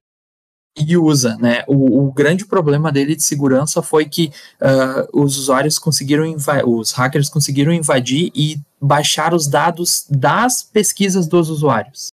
[0.78, 1.64] E usa, né?
[1.68, 7.30] O, o grande problema dele de segurança foi que uh, os usuários conseguiram os hackers
[7.30, 12.10] conseguiram invadir e baixar os dados das pesquisas dos usuários.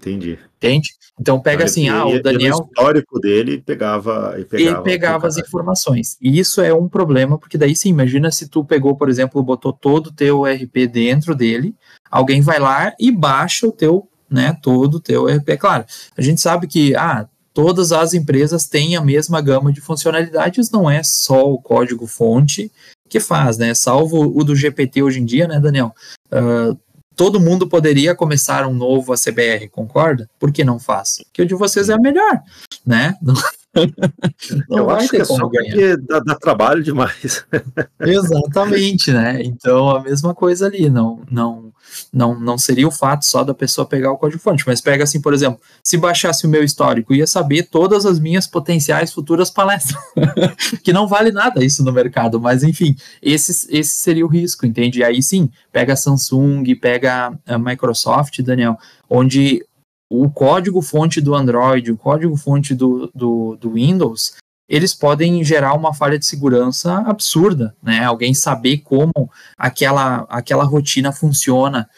[0.00, 0.38] Entendi.
[0.56, 0.88] Entende?
[1.18, 2.56] Então pega assim, ah, o Daniel.
[2.56, 4.32] o histórico dele pegava.
[4.34, 6.16] Ele pegava, ele pegava as informações.
[6.20, 9.72] E isso é um problema, porque daí sim, imagina se tu pegou, por exemplo, botou
[9.72, 11.74] todo o teu RP dentro dele,
[12.10, 15.56] alguém vai lá e baixa o teu, né, todo o teu RP.
[15.58, 15.84] Claro,
[16.16, 20.90] a gente sabe que, ah, todas as empresas têm a mesma gama de funcionalidades, não
[20.90, 22.70] é só o código fonte
[23.08, 23.72] que faz, né?
[23.74, 25.94] Salvo o do GPT hoje em dia, né, Daniel?
[26.26, 26.76] Uh,
[27.14, 30.28] todo mundo poderia começar um novo ACBR, concorda?
[30.38, 31.22] Por que não faz?
[31.26, 32.40] Porque o de vocês é melhor,
[32.84, 33.14] né?
[33.22, 33.34] Não,
[34.68, 35.72] não eu acho que é só ganhar.
[35.72, 37.44] porque dá, dá, trabalho demais.
[38.00, 39.42] Exatamente, né?
[39.42, 41.72] Então a mesma coisa ali, não, não,
[42.12, 45.32] não, não seria o fato só da pessoa pegar o código-fonte, mas pega assim, por
[45.32, 50.02] exemplo, se baixasse o meu histórico, ia saber todas as minhas potenciais futuras palestras,
[50.82, 55.00] que não vale nada isso no mercado, mas enfim, esse, esse seria o risco, entende?
[55.00, 58.78] E aí sim, pega Samsung, pega a Microsoft, Daniel,
[59.08, 59.64] onde
[60.08, 64.34] o código-fonte do Android, o código-fonte do, do, do Windows,
[64.68, 68.02] eles podem gerar uma falha de segurança absurda, né?
[68.04, 69.12] Alguém saber como
[69.58, 71.88] aquela, aquela rotina funciona.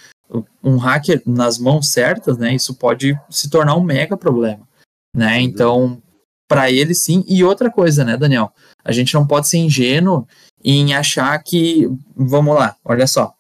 [0.62, 2.52] Um hacker nas mãos certas, né?
[2.52, 4.66] Isso pode se tornar um mega problema,
[5.14, 5.40] né?
[5.40, 6.02] Então,
[6.48, 7.24] para ele sim.
[7.28, 8.52] E outra coisa, né, Daniel?
[8.84, 10.26] A gente não pode ser ingênuo
[10.64, 13.32] em achar que, vamos lá, olha só.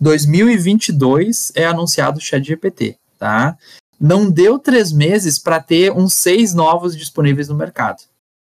[0.00, 3.58] 2022 é anunciado o ChatGPT, tá?
[4.00, 8.04] Não deu três meses para ter uns seis novos disponíveis no mercado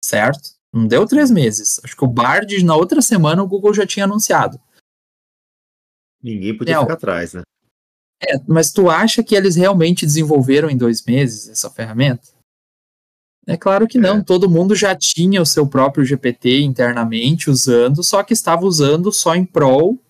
[0.06, 0.50] certo?
[0.72, 1.80] Não deu três meses.
[1.82, 4.60] Acho que o Bard, na outra semana, o Google já tinha anunciado.
[6.22, 7.42] Ninguém podia ficar atrás, né?
[8.22, 12.28] É, mas tu acha que eles realmente desenvolveram em dois meses essa ferramenta?
[13.46, 14.24] É claro que não, é.
[14.24, 19.36] todo mundo já tinha o seu próprio GPT internamente usando, só que estava usando só
[19.36, 20.00] em prol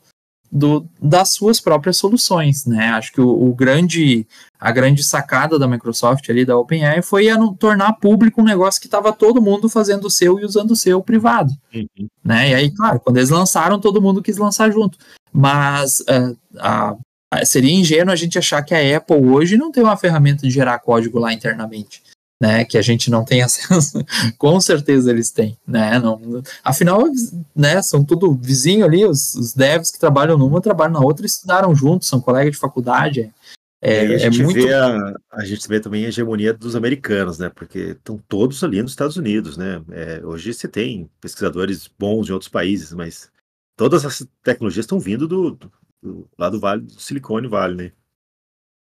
[0.51, 2.89] do, das suas próprias soluções, né?
[2.91, 4.27] Acho que o, o, grande,
[4.59, 8.87] a grande sacada da Microsoft ali da OpenAI foi a tornar público um negócio que
[8.87, 12.09] estava todo mundo fazendo o seu e usando o seu privado, uhum.
[12.25, 12.51] né?
[12.51, 14.99] E aí, claro, quando eles lançaram, todo mundo quis lançar junto,
[15.33, 16.97] mas uh, a,
[17.45, 20.79] seria ingênuo a gente achar que a Apple hoje não tem uma ferramenta de gerar
[20.79, 22.03] código lá internamente
[22.41, 24.05] né, que a gente não tem acesso,
[24.37, 27.05] com certeza eles têm, né, não, afinal,
[27.55, 31.75] né, são tudo vizinho ali, os, os devs que trabalham numa, trabalham na outra, estudaram
[31.75, 33.33] juntos, são colegas de faculdade,
[33.81, 34.55] é, a, é gente é muito...
[34.55, 38.83] vê a, a gente vê também a hegemonia dos americanos, né, porque estão todos ali
[38.83, 43.31] nos Estados Unidos, né, é, hoje você tem pesquisadores bons de outros países, mas
[43.77, 45.73] todas essas tecnologias estão vindo do, do,
[46.03, 47.93] do lá do Vale, do Silicone Vale, né.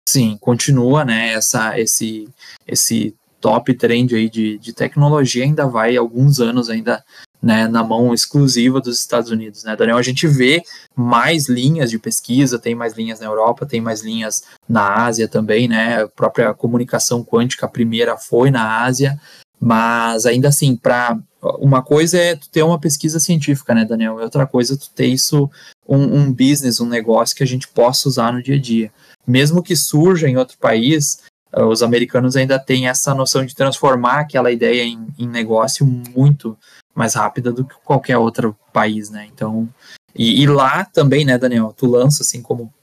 [0.10, 2.28] Sim, continua, né, essa, esse,
[2.66, 7.04] esse top trend aí de, de tecnologia ainda vai alguns anos ainda
[7.42, 9.98] né, na mão exclusiva dos Estados Unidos, né, Daniel?
[9.98, 10.64] A gente vê
[10.96, 15.68] mais linhas de pesquisa, tem mais linhas na Europa, tem mais linhas na Ásia também,
[15.68, 16.04] né?
[16.04, 19.20] A própria comunicação quântica, a primeira foi na Ásia,
[19.60, 21.18] mas ainda assim, para
[21.60, 24.20] uma coisa é tu ter uma pesquisa científica, né, Daniel?
[24.20, 25.50] E outra coisa é tu ter isso
[25.88, 28.92] um, um business, um negócio que a gente possa usar no dia a dia.
[29.26, 31.20] Mesmo que surja em outro país,
[31.54, 36.58] os americanos ainda têm essa noção de transformar aquela ideia em, em negócio muito
[36.94, 39.28] mais rápida do que qualquer outro país, né?
[39.32, 39.70] Então,
[40.16, 41.74] e, e, lá também, né, Daniel?
[41.76, 42.74] Tu lança, assim como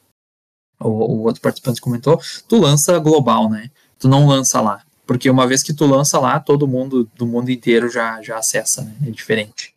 [0.81, 3.71] o, o, outro participante comentou, tu lança global, né?
[3.99, 4.85] Tu não lança lá.
[5.07, 8.83] Porque uma vez que tu lança lá, todo mundo do mundo inteiro já, já acessa,
[8.83, 8.97] né?
[9.07, 9.75] É diferente.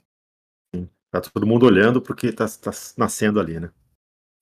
[1.10, 3.72] Tá todo mundo olhando porque tá, tá nascendo ali, né?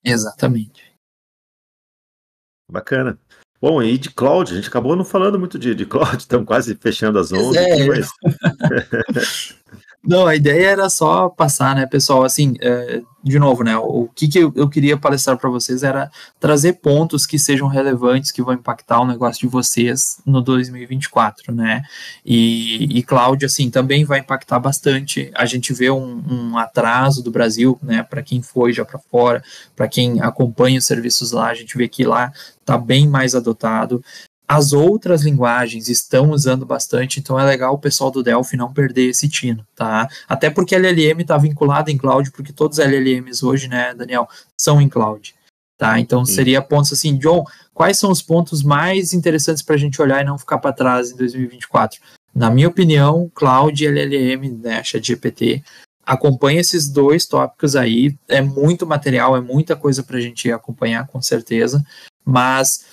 [0.04, 0.94] Exatamente.
[2.70, 3.20] Bacana.
[3.66, 6.76] Bom, e de cloud, a gente acabou não falando muito de, de cloud, estamos quase
[6.76, 7.88] fechando as 11 é.
[7.88, 8.10] mas...
[10.08, 12.24] Não, a ideia era só passar, né, pessoal?
[12.24, 13.76] Assim, é, de novo, né?
[13.76, 18.40] O que, que eu, queria palestrar para vocês era trazer pontos que sejam relevantes, que
[18.40, 21.82] vão impactar o negócio de vocês no 2024, né?
[22.24, 25.32] E, e cloud, assim, também vai impactar bastante.
[25.34, 28.04] A gente vê um, um atraso do Brasil, né?
[28.04, 29.44] Para quem foi já para fora,
[29.76, 34.04] para quem acompanha os serviços lá, a gente vê que lá está bem mais adotado
[34.48, 39.10] as outras linguagens estão usando bastante, então é legal o pessoal do Delphi não perder
[39.10, 40.08] esse tino, tá?
[40.28, 44.30] Até porque LLM está vinculada em cloud, porque todos os LLMs hoje, né, Daniel,
[44.60, 45.34] são em cloud,
[45.78, 46.00] tá?
[46.00, 46.34] Então Sim.
[46.34, 47.44] seria pontos assim, John,
[47.74, 51.12] quais são os pontos mais interessantes para a gente olhar e não ficar para trás
[51.12, 52.00] em 2024?
[52.34, 55.64] Na minha opinião, cloud e LLM, né, ChatGPT,
[56.06, 61.08] acompanha esses dois tópicos aí, é muito material, é muita coisa para a gente acompanhar,
[61.08, 61.84] com certeza,
[62.24, 62.86] mas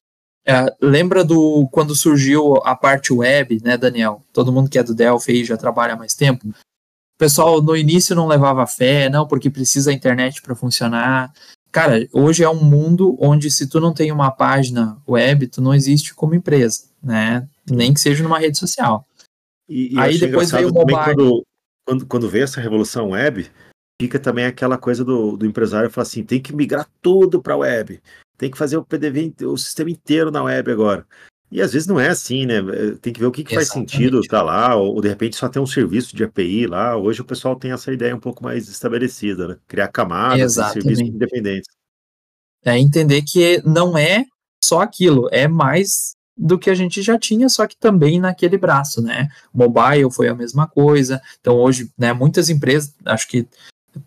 [0.45, 4.23] é, lembra do quando surgiu a parte web, né, Daniel?
[4.33, 6.49] Todo mundo que é do Delphi já trabalha há mais tempo.
[6.49, 11.33] O pessoal no início não levava fé, não, porque precisa a internet para funcionar.
[11.71, 15.73] Cara, hoje é um mundo onde se tu não tem uma página web, tu não
[15.73, 17.49] existe como empresa, né?
[17.71, 19.07] Nem que seja numa rede social.
[19.69, 20.99] E, e Aí depois veio o mobile.
[20.99, 21.47] Quando,
[21.87, 23.49] quando, quando veio essa revolução web,
[24.03, 27.59] fica também aquela coisa do, do empresário falar assim, tem que migrar tudo para a
[27.59, 28.01] web
[28.43, 31.07] tem que fazer o PDV, o sistema inteiro na web agora.
[31.49, 32.57] E às vezes não é assim, né?
[32.57, 35.37] É, tem que ver o que, que faz sentido estar tá lá, ou, de repente
[35.37, 36.97] só tem um serviço de API lá.
[36.97, 39.57] Hoje o pessoal tem essa ideia um pouco mais estabelecida, né?
[39.69, 41.73] Criar camadas de serviços independentes.
[42.65, 44.25] É entender que não é
[44.65, 49.01] só aquilo, é mais do que a gente já tinha, só que também naquele braço,
[49.01, 49.29] né?
[49.55, 51.21] Mobile foi a mesma coisa.
[51.39, 53.47] Então hoje, né, muitas empresas, acho que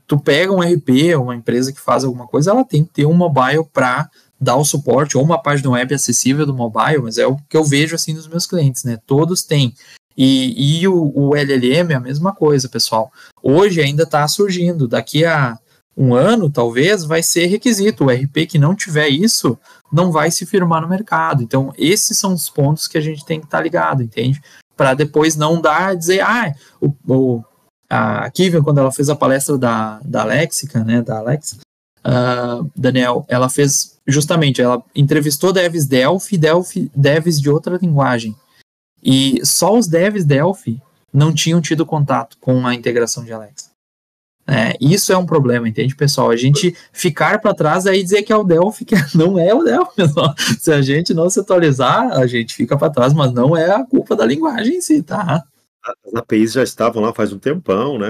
[0.07, 3.13] tu pega um RP, uma empresa que faz alguma coisa, ela tem que ter um
[3.13, 4.09] mobile para
[4.39, 7.63] dar o suporte, ou uma página web acessível do mobile, mas é o que eu
[7.63, 8.97] vejo assim nos meus clientes, né?
[9.05, 9.73] Todos têm.
[10.17, 13.11] E, e o, o LLM é a mesma coisa, pessoal.
[13.41, 15.57] Hoje ainda está surgindo, daqui a
[15.97, 18.05] um ano, talvez, vai ser requisito.
[18.05, 19.57] O RP que não tiver isso,
[19.91, 21.41] não vai se firmar no mercado.
[21.41, 24.41] Então, esses são os pontos que a gente tem que estar tá ligado, entende?
[24.75, 27.43] Para depois não dar, dizer, ah, o, o
[27.89, 31.57] a Kivian, quando ela fez a palestra da, da Lexica, né, da Alexa,
[32.05, 38.36] uh, Daniel, ela fez justamente, ela entrevistou devs Delphi, Delphi, devs de outra linguagem.
[39.03, 40.81] E só os devs Delphi
[41.13, 43.75] não tinham tido contato com a integração de Alexa.
[44.47, 46.29] É, isso é um problema, entende, pessoal?
[46.29, 49.63] A gente ficar para trás aí dizer que é o Delphi, que não é o
[49.63, 49.95] Delphi.
[49.95, 50.36] Pessoal.
[50.59, 53.83] Se a gente não se atualizar, a gente fica para trás, mas não é a
[53.83, 55.43] culpa da linguagem em si, tá?
[55.86, 58.07] As APIs já estavam lá faz um tempão, né?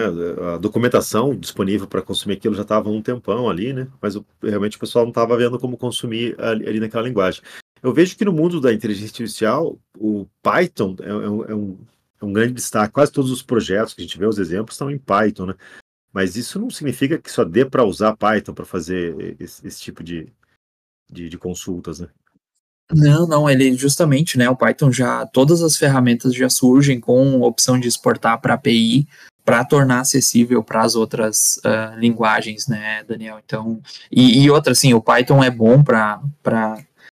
[0.53, 3.87] A documentação disponível para consumir aquilo já estava um tempão ali, né?
[4.01, 7.41] Mas realmente o pessoal não estava vendo como consumir ali, ali, naquela linguagem.
[7.83, 11.77] Eu vejo que no mundo da inteligência artificial, o Python é, é, é, um,
[12.21, 12.93] é um grande destaque.
[12.93, 15.55] Quase todos os projetos que a gente vê, os exemplos, estão em Python, né?
[16.13, 20.01] Mas isso não significa que só dê para usar Python para fazer esse, esse tipo
[20.01, 20.31] de,
[21.11, 22.07] de, de consultas, né?
[22.93, 27.79] Não, não, ele justamente, né, o Python já, todas as ferramentas já surgem com opção
[27.79, 29.07] de exportar para API
[29.43, 33.39] para tornar acessível para as outras uh, linguagens, né, Daniel?
[33.43, 33.79] Então,
[34.11, 36.19] e, e outra, assim, o Python é bom para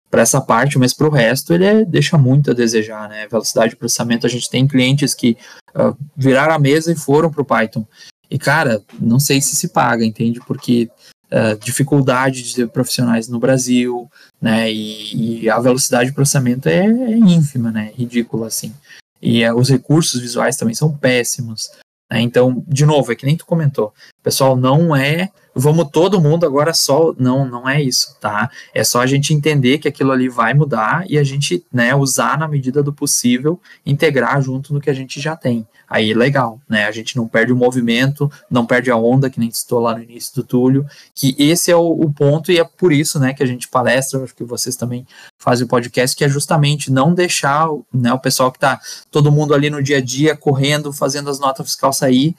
[0.08, 3.26] para essa parte, mas para o resto ele é, deixa muito a desejar, né?
[3.28, 5.36] Velocidade de processamento, a gente tem clientes que
[5.74, 7.86] uh, viraram a mesa e foram para o Python.
[8.30, 10.40] E, cara, não sei se se paga, entende?
[10.46, 10.88] Porque
[11.32, 14.10] uh, dificuldade de ter profissionais no Brasil,
[14.40, 14.72] né?
[14.72, 17.92] E, e a velocidade de processamento é, é ínfima, né?
[17.94, 18.72] Ridícula, assim.
[19.20, 21.70] E uh, os recursos visuais também são péssimos.
[22.10, 22.20] Né?
[22.20, 23.92] Então, de novo, é que nem tu comentou.
[24.26, 27.14] Pessoal, não é vamos todo mundo agora só.
[27.16, 28.50] Não, não é isso, tá?
[28.74, 32.36] É só a gente entender que aquilo ali vai mudar e a gente, né, usar
[32.36, 35.64] na medida do possível, integrar junto no que a gente já tem.
[35.88, 36.86] Aí legal, né?
[36.86, 40.02] A gente não perde o movimento, não perde a onda, que nem estou lá no
[40.02, 43.44] início do Túlio, que esse é o, o, ponto e é por isso, né, que
[43.44, 45.06] a gente palestra, acho que vocês também
[45.38, 49.54] fazem o podcast, que é justamente não deixar, né, o pessoal que tá todo mundo
[49.54, 52.34] ali no dia a dia correndo, fazendo as notas fiscal sair,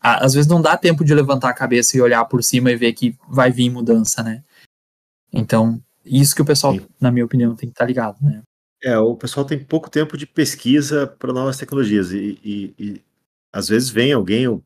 [0.00, 2.92] às vezes não dá tempo de levantar a cabeça e olhar por cima e ver
[2.94, 4.42] que vai vir mudança, né?
[5.32, 6.86] Então, isso que o pessoal, Sim.
[6.98, 8.42] na minha opinião, tem que estar tá ligado, né?
[8.82, 13.02] É, o pessoal tem pouco tempo de pesquisa para novas tecnologias e, e, e,
[13.52, 14.62] às vezes vem alguém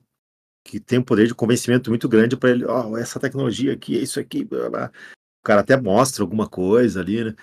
[0.64, 3.99] que tem um poder de convencimento muito grande para ele, ó, oh, essa tecnologia aqui,
[3.99, 4.87] é isso aqui, blá, blá.
[4.87, 7.35] o cara até mostra alguma coisa ali, né?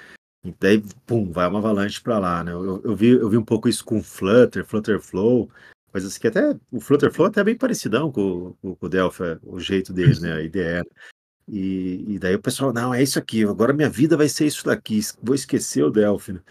[0.43, 2.51] E daí, pum, vai uma avalanche para lá, né?
[2.51, 5.51] Eu, eu, vi, eu vi um pouco isso com Flutter, Flutter Flow,
[5.91, 9.37] coisas que até o Flutter Flow é até bem parecidão com, com, com o Delphi,
[9.43, 10.33] o jeito dele, né?
[10.33, 10.83] A ideia
[11.47, 14.65] E, e, daí o pessoal, não, é isso aqui, agora minha vida vai ser isso
[14.65, 16.33] daqui, vou esquecer o Delphi.
[16.33, 16.41] Né?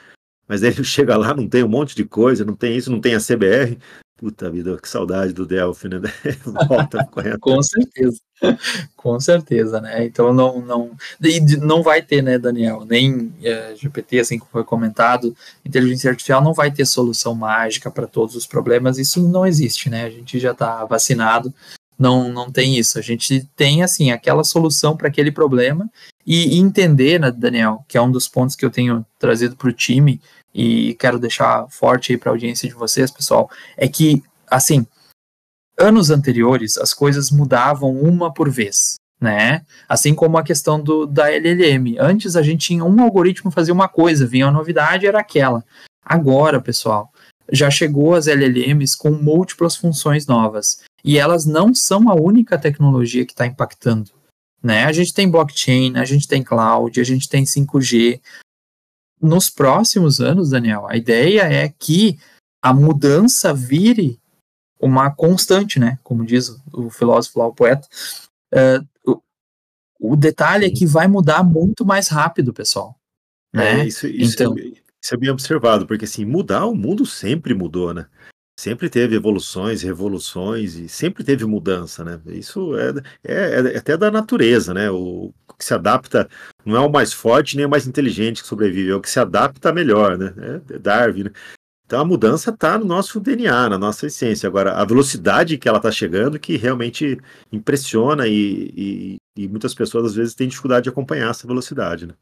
[0.46, 3.00] Mas daí ele chega lá, não tem um monte de coisa, não tem isso, não
[3.00, 3.78] tem a CBR.
[4.16, 6.00] Puta vida, que saudade do Delphi, né?
[6.68, 7.40] Volta correndo.
[7.40, 8.20] Com certeza.
[8.96, 10.04] Com certeza, né?
[10.04, 10.90] Então não não
[11.60, 15.34] não vai ter, né, Daniel, nem é, GPT, assim como foi comentado,
[15.64, 18.98] inteligência artificial não vai ter solução mágica para todos os problemas.
[18.98, 20.04] Isso não existe, né?
[20.04, 21.52] A gente já está vacinado,
[21.98, 22.98] não não tem isso.
[22.98, 25.90] A gente tem assim aquela solução para aquele problema
[26.26, 29.72] e entender, né, Daniel, que é um dos pontos que eu tenho trazido para o
[29.72, 30.20] time
[30.54, 34.86] e quero deixar forte aí para a audiência de vocês, pessoal, é que, assim,
[35.80, 39.62] anos anteriores as coisas mudavam uma por vez, né?
[39.88, 41.96] Assim como a questão do, da LLM.
[41.98, 45.64] Antes a gente tinha um algoritmo fazia uma coisa, vinha uma novidade, era aquela.
[46.04, 47.12] Agora, pessoal,
[47.50, 50.82] já chegou as LLMs com múltiplas funções novas.
[51.02, 54.10] E elas não são a única tecnologia que está impactando.
[54.62, 54.84] Né?
[54.84, 58.20] A gente tem blockchain, a gente tem cloud, a gente tem 5G,
[59.20, 62.18] nos próximos anos, Daniel, a ideia é que
[62.62, 64.19] a mudança vire
[64.80, 65.98] uma constante, né?
[66.02, 67.86] Como diz o filósofo lá, o poeta.
[68.52, 72.96] Uh, o, o, detalhe é que vai mudar muito mais rápido, pessoal.
[73.52, 73.80] Né?
[73.80, 74.62] É, isso, isso, então, é,
[75.02, 78.06] isso é bem observado, porque assim, mudar o mundo sempre mudou, né?
[78.60, 82.20] sempre teve evoluções, revoluções e sempre teve mudança, né?
[82.26, 82.90] Isso é,
[83.24, 84.90] é, é, até da natureza, né?
[84.90, 86.28] O que se adapta
[86.62, 89.18] não é o mais forte nem o mais inteligente que sobrevive, é o que se
[89.18, 90.34] adapta melhor, né?
[90.68, 91.30] É Darwin, né?
[91.90, 94.46] Então a mudança está no nosso DNA, na nossa essência.
[94.46, 97.18] Agora, a velocidade que ela está chegando que realmente
[97.50, 102.14] impressiona e, e, e muitas pessoas às vezes têm dificuldade de acompanhar essa velocidade, né?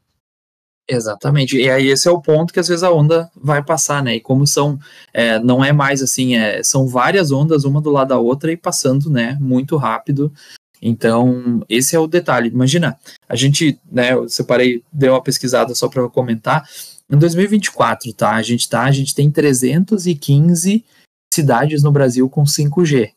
[0.89, 1.55] Exatamente.
[1.55, 4.15] E aí esse é o ponto que às vezes a onda vai passar, né?
[4.15, 4.79] E como são,
[5.13, 8.57] é, não é mais assim, é, são várias ondas uma do lado da outra e
[8.57, 9.37] passando, né?
[9.39, 10.33] Muito rápido.
[10.81, 12.49] Então esse é o detalhe.
[12.49, 12.97] Imagina,
[13.27, 14.13] a gente, né?
[14.13, 16.67] Eu separei, dei uma pesquisada só para comentar.
[17.11, 18.35] Em 2024, tá?
[18.35, 20.85] A gente tá, a gente tem 315
[21.33, 23.11] cidades no Brasil com 5G,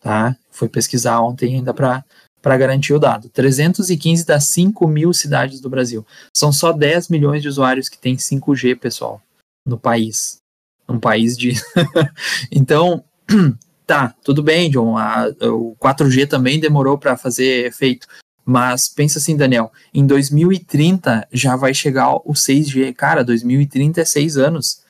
[0.00, 0.36] tá?
[0.50, 2.04] Foi pesquisar ontem ainda para
[2.44, 3.30] para garantir o dado.
[3.30, 6.06] 315 das 5 mil cidades do Brasil.
[6.36, 9.22] São só 10 milhões de usuários que têm 5G, pessoal,
[9.66, 10.36] no país.
[10.86, 11.54] Um país de.
[12.52, 13.02] então,
[13.86, 14.98] tá, tudo bem, John.
[14.98, 18.06] A, o 4G também demorou para fazer efeito.
[18.44, 22.94] Mas pensa assim, Daniel, em 2030 já vai chegar o 6G.
[22.94, 24.82] Cara, 2030 é 6 anos.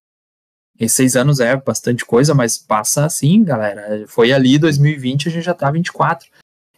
[0.78, 4.04] E 6 anos é bastante coisa, mas passa assim, galera.
[4.08, 6.28] Foi ali 2020, a gente já tá 24.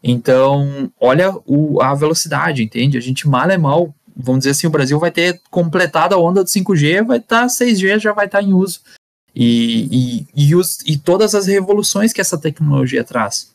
[0.03, 2.99] Então, olha o, a velocidade, entende?
[2.99, 6.45] A gente mal é mal, vamos dizer assim, o Brasil vai ter completado a onda
[6.45, 8.81] do 5G, vai estar tá, 6G já vai estar tá em uso.
[9.35, 13.51] E, e, e, os, e todas as revoluções que essa tecnologia traz,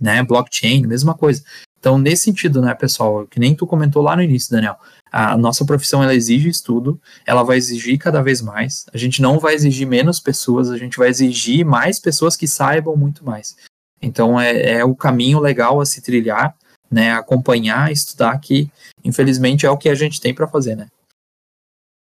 [0.00, 0.22] né?
[0.22, 1.42] Blockchain, mesma coisa.
[1.88, 4.76] Então, nesse sentido, né, pessoal, que nem tu comentou lá no início, Daniel,
[5.10, 8.84] a nossa profissão ela exige estudo, ela vai exigir cada vez mais.
[8.92, 12.94] A gente não vai exigir menos pessoas, a gente vai exigir mais pessoas que saibam
[12.94, 13.56] muito mais.
[14.02, 16.54] Então é, é o caminho legal a se trilhar,
[16.90, 17.12] né?
[17.12, 18.70] Acompanhar, estudar, que
[19.02, 20.88] infelizmente é o que a gente tem para fazer, né?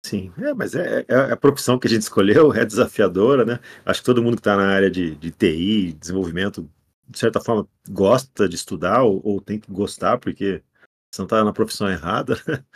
[0.06, 3.58] Sim, é, mas é, é, a profissão que a gente escolheu, é desafiadora, né?
[3.84, 6.70] Acho que todo mundo que está na área de, de TI, desenvolvimento,
[7.08, 10.62] de certa forma, gosta de estudar ou, ou tem que gostar, porque
[11.18, 12.36] não está na profissão errada.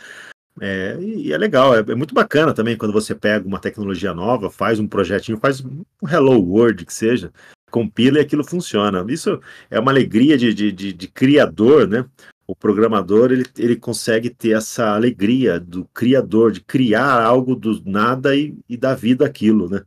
[0.59, 4.49] É, e é legal, é, é, muito bacana também quando você pega uma tecnologia nova,
[4.49, 7.31] faz um projetinho, faz um Hello World que seja,
[7.69, 9.05] compila e aquilo funciona.
[9.07, 12.05] Isso é uma alegria de, de, de, de criador, né?
[12.47, 18.35] O programador ele, ele consegue ter essa alegria do criador, de criar algo do nada
[18.35, 19.83] e, e dar vida àquilo, né?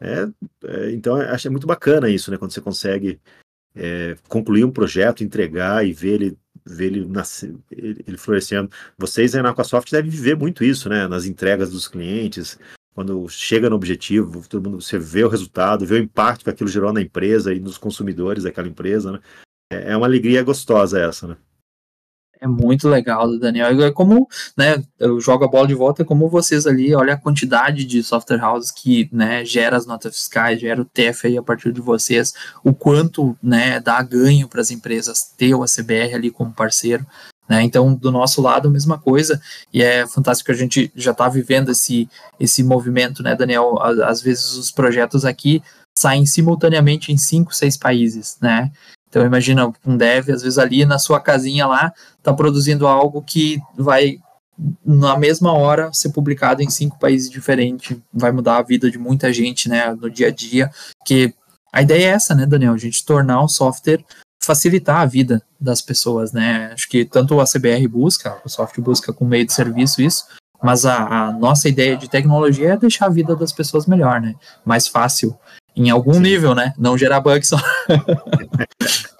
[0.00, 0.28] É,
[0.64, 2.38] é, então, acho muito bacana isso, né?
[2.38, 3.20] Quando você consegue
[3.78, 8.70] é, concluir um projeto, entregar e ver ele, ver ele, nascer, ele, florescendo.
[8.98, 11.06] Vocês aí na Aquasoft devem viver muito isso, né?
[11.06, 12.58] Nas entregas dos clientes,
[12.94, 16.68] quando chega no objetivo, todo mundo, você vê o resultado, vê o impacto que aquilo
[16.68, 19.20] gerou na empresa e nos consumidores daquela empresa, né?
[19.72, 21.36] É, é uma alegria gostosa essa, né?
[22.40, 23.82] É muito legal, Daniel.
[23.82, 27.18] É como, né, eu jogo a bola de volta, é como vocês ali, olha a
[27.18, 31.42] quantidade de software houses que, né, gera as notas fiscais, gera o TF aí a
[31.42, 32.32] partir de vocês,
[32.62, 37.04] o quanto, né, dá ganho para as empresas ter o ACBR ali como parceiro.
[37.48, 37.62] Né?
[37.62, 39.40] Então, do nosso lado, a mesma coisa,
[39.72, 42.08] e é fantástico que a gente já está vivendo esse,
[42.38, 43.78] esse movimento, né, Daniel?
[43.80, 45.62] Às vezes os projetos aqui
[45.98, 48.70] saem simultaneamente em cinco, seis países, né?
[49.08, 53.58] Então, imagina um dev, às vezes ali na sua casinha lá, está produzindo algo que
[53.76, 54.18] vai,
[54.84, 59.32] na mesma hora, ser publicado em cinco países diferentes, vai mudar a vida de muita
[59.32, 60.70] gente, né, no dia a dia,
[61.06, 61.34] que
[61.72, 62.74] a ideia é essa, né, Daniel?
[62.74, 64.04] A gente tornar o software
[64.40, 66.70] facilitar a vida das pessoas, né?
[66.72, 70.24] Acho que tanto a CBR busca, o software busca com meio de serviço isso,
[70.62, 74.34] mas a, a, nossa ideia de tecnologia é deixar a vida das pessoas melhor, né?
[74.64, 75.38] Mais fácil,
[75.78, 76.20] em algum Sim.
[76.20, 76.74] nível, né?
[76.76, 77.56] Não gerar bugs só.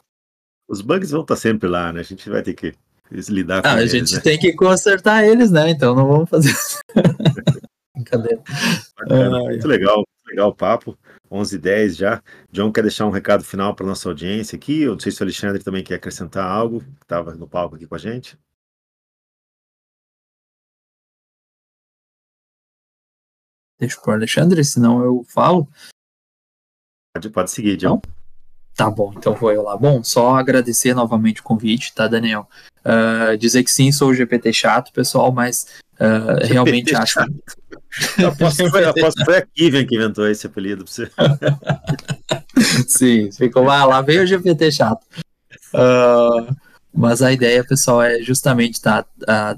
[0.68, 2.00] Os bugs vão estar sempre lá, né?
[2.00, 2.74] A gente vai ter que
[3.10, 3.94] lidar com ah, eles.
[3.94, 4.20] A gente né?
[4.20, 5.70] tem que consertar eles, né?
[5.70, 6.54] Então não vamos fazer.
[7.94, 8.42] Brincadeira.
[8.98, 10.98] Bacana, muito legal, muito legal o papo.
[11.30, 12.22] 11 h 10 já.
[12.50, 14.82] John quer deixar um recado final para nossa audiência aqui.
[14.82, 17.86] Eu não sei se o Alexandre também quer acrescentar algo, que estava no palco aqui
[17.86, 18.38] com a gente.
[23.78, 25.68] Deixa para o Alexandre, senão eu falo.
[27.18, 27.88] Pode, pode seguir, John.
[27.94, 28.02] Não?
[28.76, 29.76] Tá bom, então vou eu lá.
[29.76, 32.48] Bom, só agradecer novamente o convite, tá, Daniel?
[32.84, 37.18] Uh, dizer que sim, sou o GPT chato, pessoal, mas uh, realmente acho.
[38.16, 41.10] Eu aposto, foi, a Kivian que inventou esse apelido pra você.
[42.86, 45.04] sim, ficou lá, lá veio o GPT chato.
[45.74, 46.54] Uh,
[46.94, 49.04] mas a ideia, pessoal, é justamente tá,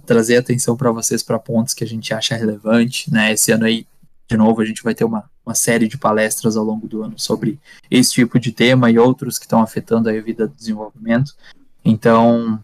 [0.07, 3.33] trazer atenção para vocês para pontos que a gente acha relevante, né?
[3.33, 3.87] Esse ano aí
[4.31, 7.18] de novo, a gente vai ter uma, uma série de palestras ao longo do ano
[7.18, 7.59] sobre
[7.90, 11.34] esse tipo de tema e outros que estão afetando a vida do desenvolvimento.
[11.84, 12.62] Então,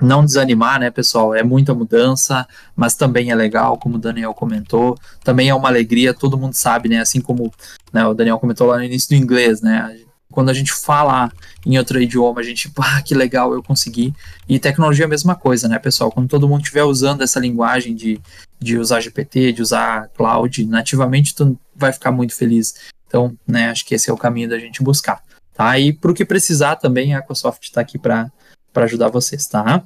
[0.00, 1.34] não desanimar, né, pessoal?
[1.34, 4.98] É muita mudança, mas também é legal, como o Daniel comentou.
[5.22, 7.00] Também é uma alegria, todo mundo sabe, né?
[7.00, 7.52] Assim como
[7.92, 10.00] né, o Daniel comentou lá no início do inglês, né?
[10.30, 11.30] Quando a gente fala
[11.66, 14.14] em outro idioma, a gente, ah, que legal, eu consegui.
[14.48, 16.10] E tecnologia é a mesma coisa, né, pessoal?
[16.10, 18.20] Quando todo mundo estiver usando essa linguagem de,
[18.58, 22.74] de usar GPT, de usar cloud nativamente, tu vai ficar muito feliz.
[23.06, 25.22] Então, né, acho que esse é o caminho da gente buscar,
[25.52, 25.78] tá?
[25.78, 28.30] E para o que precisar também, a Microsoft está aqui para
[28.76, 29.84] ajudar vocês, tá?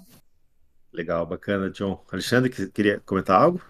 [0.92, 2.01] Legal, bacana, John.
[2.12, 3.61] Alexandre, queria comentar algo?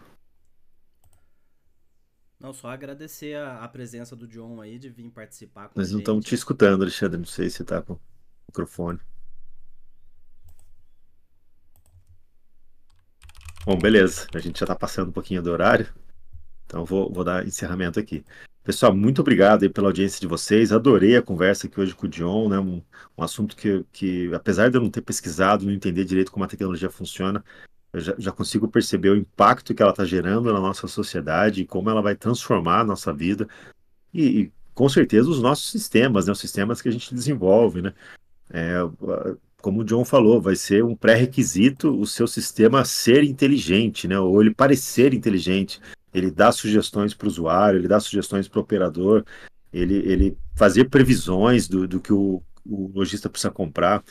[2.45, 6.01] Não, só agradecer a, a, presença do John aí, de vir participar com Nós não
[6.01, 7.17] estamos te escutando, Alexandre.
[7.17, 8.01] Não sei se está com o
[8.51, 9.01] microfone.
[13.65, 14.27] Bom, beleza.
[14.35, 15.89] A gente já está passando um pouquinho do horário.
[16.67, 18.23] Então vou, vou dar encerramento aqui.
[18.63, 20.71] Pessoal, muito obrigado pela audiência de vocês.
[20.71, 22.59] Adorei a conversa aqui hoje com o John, né?
[22.59, 22.83] Um,
[23.17, 26.49] um assunto que, que, apesar de eu não ter pesquisado, não entender direito como a
[26.49, 27.43] tecnologia funciona,
[27.95, 31.67] eu já, já consigo perceber o impacto que ela está gerando na nossa sociedade e
[31.67, 33.49] como ela vai transformar a nossa vida
[34.13, 37.95] e, e, com certeza os nossos sistemas, né, os sistemas que a gente desenvolve, né?
[38.51, 38.75] É,
[39.63, 44.19] como o John falou, vai ser um pré-requisito o seu sistema ser inteligente, né?
[44.19, 45.81] Ou ele parecer inteligente.
[46.13, 49.25] Ele dá sugestões para o usuário, ele dá sugestões para o operador,
[49.73, 54.03] ele, ele fazer previsões do, do que o, o lojista precisa comprar.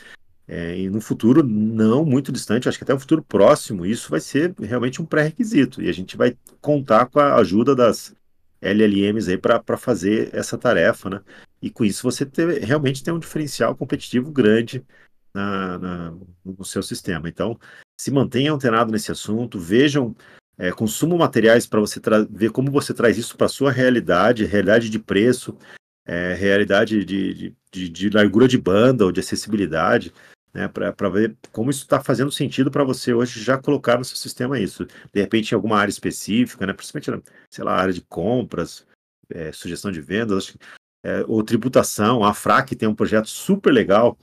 [0.47, 4.19] É, e no futuro não muito distante, acho que até um futuro próximo, isso vai
[4.19, 5.81] ser realmente um pré-requisito.
[5.81, 8.13] E a gente vai contar com a ajuda das
[8.61, 11.21] LLMs aí para fazer essa tarefa, né?
[11.61, 14.85] E com isso você ter, realmente tem um diferencial competitivo grande
[15.33, 16.13] na, na,
[16.43, 17.29] no seu sistema.
[17.29, 17.57] Então,
[17.99, 20.13] se mantenham antenado nesse assunto, vejam,
[20.57, 24.89] é, consumam materiais para você ver como você traz isso para a sua realidade, realidade
[24.89, 25.57] de preço,
[26.05, 30.13] é, realidade de, de, de, de largura de banda ou de acessibilidade
[30.53, 34.15] né, para ver como isso está fazendo sentido para você hoje já colocar no seu
[34.15, 34.85] sistema isso.
[35.11, 38.85] De repente, em alguma área específica, né, principalmente, sei lá, área de compras,
[39.29, 40.55] é, sugestão de vendas,
[41.03, 42.23] é, ou tributação.
[42.23, 44.17] A FRAC tem um projeto super legal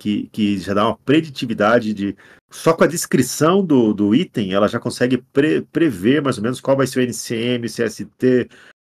[0.00, 2.16] que, que já dá uma preditividade de.
[2.50, 6.60] Só com a descrição do, do item, ela já consegue pre, prever mais ou menos
[6.60, 8.48] qual vai ser o NCM, CST,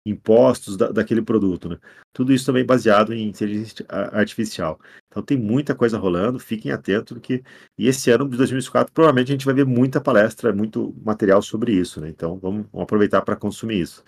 [0.10, 1.70] impostos da, daquele produto.
[1.70, 1.78] Né?
[2.14, 4.80] Tudo isso também baseado em inteligência artificial.
[5.08, 7.44] Então tem muita coisa rolando, fiquem atentos que
[7.78, 11.74] e esse ano de 2024 provavelmente a gente vai ver muita palestra, muito material sobre
[11.74, 12.10] isso, né?
[12.10, 14.04] Então vamos, vamos aproveitar para consumir isso.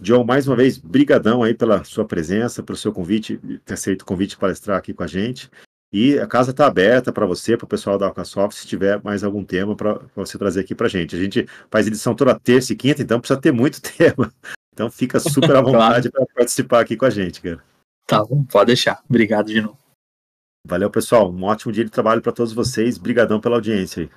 [0.00, 4.06] John, mais uma vez, brigadão aí pela sua presença, pelo seu convite, ter aceito o
[4.06, 5.50] convite de palestrar aqui com a gente.
[5.92, 9.24] E a casa está aberta para você, para o pessoal da Alcasoft, se tiver mais
[9.24, 11.16] algum tema para você trazer aqui para a gente.
[11.16, 14.32] A gente faz edição toda terça e quinta, então precisa ter muito tema
[14.78, 16.26] então fica super à vontade claro.
[16.26, 17.60] para participar aqui com a gente, cara.
[18.06, 19.02] Tá bom, pode deixar.
[19.08, 19.76] Obrigado de novo.
[20.64, 21.30] Valeu, pessoal.
[21.30, 22.96] Um ótimo dia de trabalho para todos vocês.
[22.96, 24.10] Obrigadão pela audiência aí.